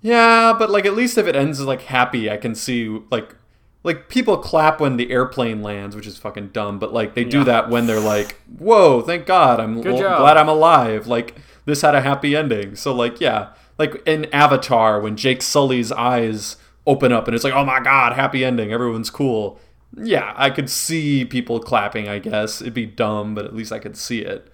Yeah, 0.00 0.54
but 0.58 0.70
like 0.70 0.86
at 0.86 0.94
least 0.94 1.18
if 1.18 1.26
it 1.26 1.34
ends 1.36 1.60
like 1.60 1.82
happy, 1.82 2.30
I 2.30 2.36
can 2.36 2.54
see 2.54 3.00
like 3.10 3.34
like 3.82 4.08
people 4.08 4.38
clap 4.38 4.80
when 4.80 4.96
the 4.96 5.10
airplane 5.10 5.62
lands, 5.62 5.94
which 5.96 6.06
is 6.06 6.16
fucking 6.16 6.48
dumb. 6.48 6.78
But 6.78 6.92
like 6.94 7.14
they 7.14 7.24
do 7.24 7.38
Yeah. 7.38 7.44
that 7.44 7.70
when 7.70 7.86
they're 7.86 8.00
like, 8.00 8.36
"Whoa, 8.58 9.00
thank 9.02 9.26
God, 9.26 9.60
I'm 9.60 9.76
l- 9.78 9.82
glad 9.82 10.36
I'm 10.36 10.48
alive." 10.48 11.06
Like 11.06 11.36
this 11.64 11.82
had 11.82 11.94
a 11.94 12.00
happy 12.00 12.34
ending. 12.36 12.76
So 12.76 12.94
like 12.94 13.20
yeah, 13.20 13.48
like 13.78 14.00
in 14.06 14.26
Avatar 14.32 15.00
when 15.00 15.16
Jake 15.16 15.42
Sully's 15.42 15.90
eyes 15.92 16.56
open 16.86 17.12
up 17.12 17.26
and 17.26 17.34
it's 17.34 17.44
like, 17.44 17.54
"Oh 17.54 17.64
my 17.64 17.80
God, 17.80 18.12
happy 18.14 18.44
ending, 18.44 18.72
everyone's 18.72 19.10
cool." 19.10 19.58
Yeah, 19.96 20.32
I 20.36 20.50
could 20.50 20.70
see 20.70 21.24
people 21.24 21.60
clapping. 21.60 22.08
I 22.08 22.18
guess 22.18 22.60
it'd 22.60 22.74
be 22.74 22.86
dumb, 22.86 23.34
but 23.34 23.44
at 23.44 23.54
least 23.54 23.72
I 23.72 23.78
could 23.78 23.96
see 23.96 24.20
it. 24.20 24.50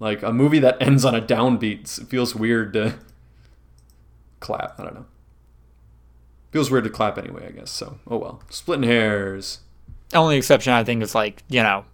Like 0.00 0.22
a 0.22 0.32
movie 0.32 0.58
that 0.58 0.80
ends 0.82 1.04
on 1.04 1.14
a 1.14 1.20
downbeat 1.20 2.00
it 2.00 2.08
feels 2.08 2.34
weird 2.34 2.72
to 2.72 2.94
clap. 4.40 4.78
I 4.80 4.84
don't 4.84 4.94
know. 4.94 5.06
Feels 6.50 6.70
weird 6.70 6.84
to 6.84 6.90
clap 6.90 7.18
anyway, 7.18 7.46
I 7.48 7.50
guess. 7.52 7.70
So, 7.70 7.98
oh 8.08 8.16
well. 8.16 8.42
Splitting 8.50 8.88
hairs. 8.88 9.60
only 10.12 10.36
exception 10.36 10.72
I 10.72 10.84
think 10.84 11.02
is 11.02 11.14
like 11.14 11.42
you 11.48 11.62
know 11.62 11.84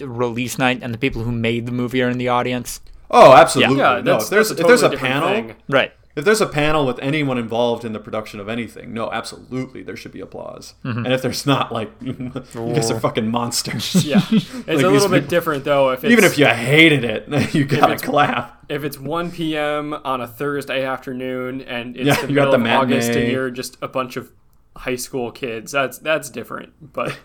release 0.00 0.58
night 0.58 0.80
and 0.82 0.92
the 0.92 0.98
people 0.98 1.22
who 1.22 1.32
made 1.32 1.66
the 1.66 1.72
movie 1.72 2.02
are 2.02 2.08
in 2.08 2.18
the 2.18 2.28
audience. 2.28 2.80
Oh, 3.10 3.32
absolutely. 3.32 3.76
yeah, 3.76 4.00
no, 4.00 4.12
that's, 4.12 4.24
if 4.24 4.30
there's 4.30 4.48
that's 4.48 4.60
if 4.60 4.66
there's 4.66 4.82
a 4.82 4.88
totally 4.88 4.96
different 4.96 5.24
panel, 5.24 5.48
thing. 5.48 5.56
Right. 5.68 5.92
If 6.18 6.24
there's 6.24 6.40
a 6.40 6.46
panel 6.46 6.84
with 6.86 6.98
anyone 7.00 7.38
involved 7.38 7.84
in 7.84 7.92
the 7.92 7.98
production 8.00 8.40
of 8.40 8.48
anything, 8.48 8.92
no, 8.92 9.10
absolutely, 9.12 9.82
there 9.82 9.96
should 9.96 10.12
be 10.12 10.20
applause. 10.20 10.74
Mm-hmm. 10.84 11.04
And 11.04 11.12
if 11.14 11.22
there's 11.22 11.46
not, 11.46 11.72
like, 11.72 11.90
you 12.00 12.12
guys 12.12 12.90
are 12.90 13.00
fucking 13.00 13.30
monsters. 13.30 14.04
Yeah, 14.04 14.20
it's 14.30 14.52
Like 14.66 14.68
a 14.84 14.88
little 14.88 15.08
bit 15.08 15.16
people- 15.22 15.28
different 15.30 15.64
though. 15.64 15.90
If 15.90 16.04
it's, 16.04 16.12
Even 16.12 16.24
if 16.24 16.36
you 16.38 16.46
hated 16.46 17.04
it, 17.04 17.54
you 17.54 17.64
gotta 17.64 17.94
it's- 17.94 18.02
clap. 18.02 18.64
if 18.68 18.84
it's 18.84 18.98
1 18.98 19.30
p.m. 19.32 19.94
on 19.94 20.20
a 20.20 20.26
Thursday 20.28 20.84
afternoon 20.84 21.60
and 21.62 21.96
it's 21.96 22.06
Yeah, 22.06 22.14
the 22.20 22.28
you 22.28 22.34
got 22.34 22.50
middle 22.50 22.64
the 22.64 22.74
of 22.74 22.80
August 22.82 23.08
and 23.08 23.16
matinee. 23.16 23.32
you're 23.32 23.50
just 23.50 23.76
a 23.82 23.88
bunch 23.88 24.16
of 24.16 24.30
high 24.76 24.96
school 24.96 25.30
kids, 25.32 25.72
that's 25.72 25.98
that's 25.98 26.30
different. 26.30 26.92
But 26.92 27.18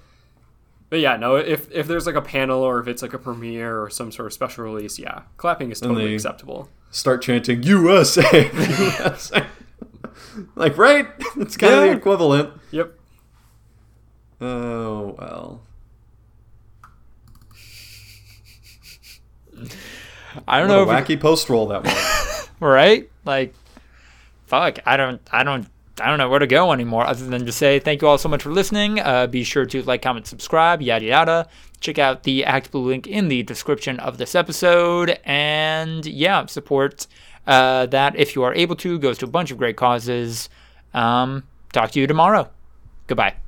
but 0.93 0.99
yeah, 0.99 1.17
no, 1.17 1.37
if 1.37 1.71
if 1.71 1.87
there's 1.87 2.05
like 2.05 2.13
a 2.13 2.21
panel 2.21 2.61
or 2.61 2.79
if 2.79 2.87
it's 2.87 3.01
like 3.01 3.13
a 3.13 3.17
premiere 3.17 3.81
or 3.81 3.89
some 3.89 4.11
sort 4.11 4.27
of 4.27 4.33
special 4.33 4.63
release, 4.63 4.99
yeah, 4.99 5.23
clapping 5.37 5.71
is 5.71 5.79
totally 5.79 6.13
acceptable. 6.13 6.69
Start 6.91 7.23
chanting 7.23 7.63
USA, 7.63 8.51
USA. 8.53 9.47
like, 10.55 10.77
right? 10.77 11.07
It's 11.37 11.57
kind 11.57 11.73
of 11.73 11.81
the 11.81 11.91
equivalent. 11.93 12.53
Yep. 12.69 12.93
Oh 14.39 15.15
well. 15.17 15.61
I 20.47 20.59
don't 20.59 20.69
What 20.69 20.75
know 20.75 20.87
a 20.87 20.95
if 20.95 21.07
wacky 21.07 21.19
post 21.19 21.49
roll 21.49 21.65
that 21.69 21.85
one. 21.85 21.95
right? 22.71 23.09
Like, 23.25 23.55
fuck, 24.45 24.77
I 24.85 24.95
don't, 24.95 25.27
I 25.31 25.43
don't, 25.43 25.65
I 26.01 26.07
don't 26.07 26.17
know 26.17 26.29
where 26.29 26.39
to 26.39 26.47
go 26.47 26.71
anymore 26.71 27.05
other 27.05 27.25
than 27.25 27.45
to 27.45 27.51
say 27.51 27.79
thank 27.79 28.01
you 28.01 28.07
all 28.07 28.17
so 28.17 28.29
much 28.29 28.41
for 28.41 28.51
listening. 28.51 28.99
Uh, 28.99 29.27
be 29.27 29.43
sure 29.43 29.65
to 29.65 29.83
like, 29.83 30.01
comment, 30.01 30.25
subscribe, 30.25 30.81
yada 30.81 31.05
yada. 31.05 31.47
Check 31.81 31.99
out 31.99 32.23
the 32.23 32.43
ActBlue 32.43 32.85
link 32.85 33.07
in 33.07 33.27
the 33.27 33.43
description 33.43 33.99
of 33.99 34.17
this 34.17 34.35
episode, 34.35 35.19
and 35.25 36.05
yeah, 36.05 36.45
support 36.45 37.07
uh, 37.45 37.85
that 37.87 38.15
if 38.15 38.35
you 38.35 38.43
are 38.43 38.53
able 38.55 38.75
to. 38.77 38.97
Goes 38.97 39.17
to 39.19 39.25
a 39.25 39.29
bunch 39.29 39.51
of 39.51 39.57
great 39.57 39.77
causes. 39.77 40.49
Um, 40.93 41.43
talk 41.73 41.91
to 41.91 41.99
you 41.99 42.07
tomorrow. 42.07 42.49
Goodbye. 43.07 43.42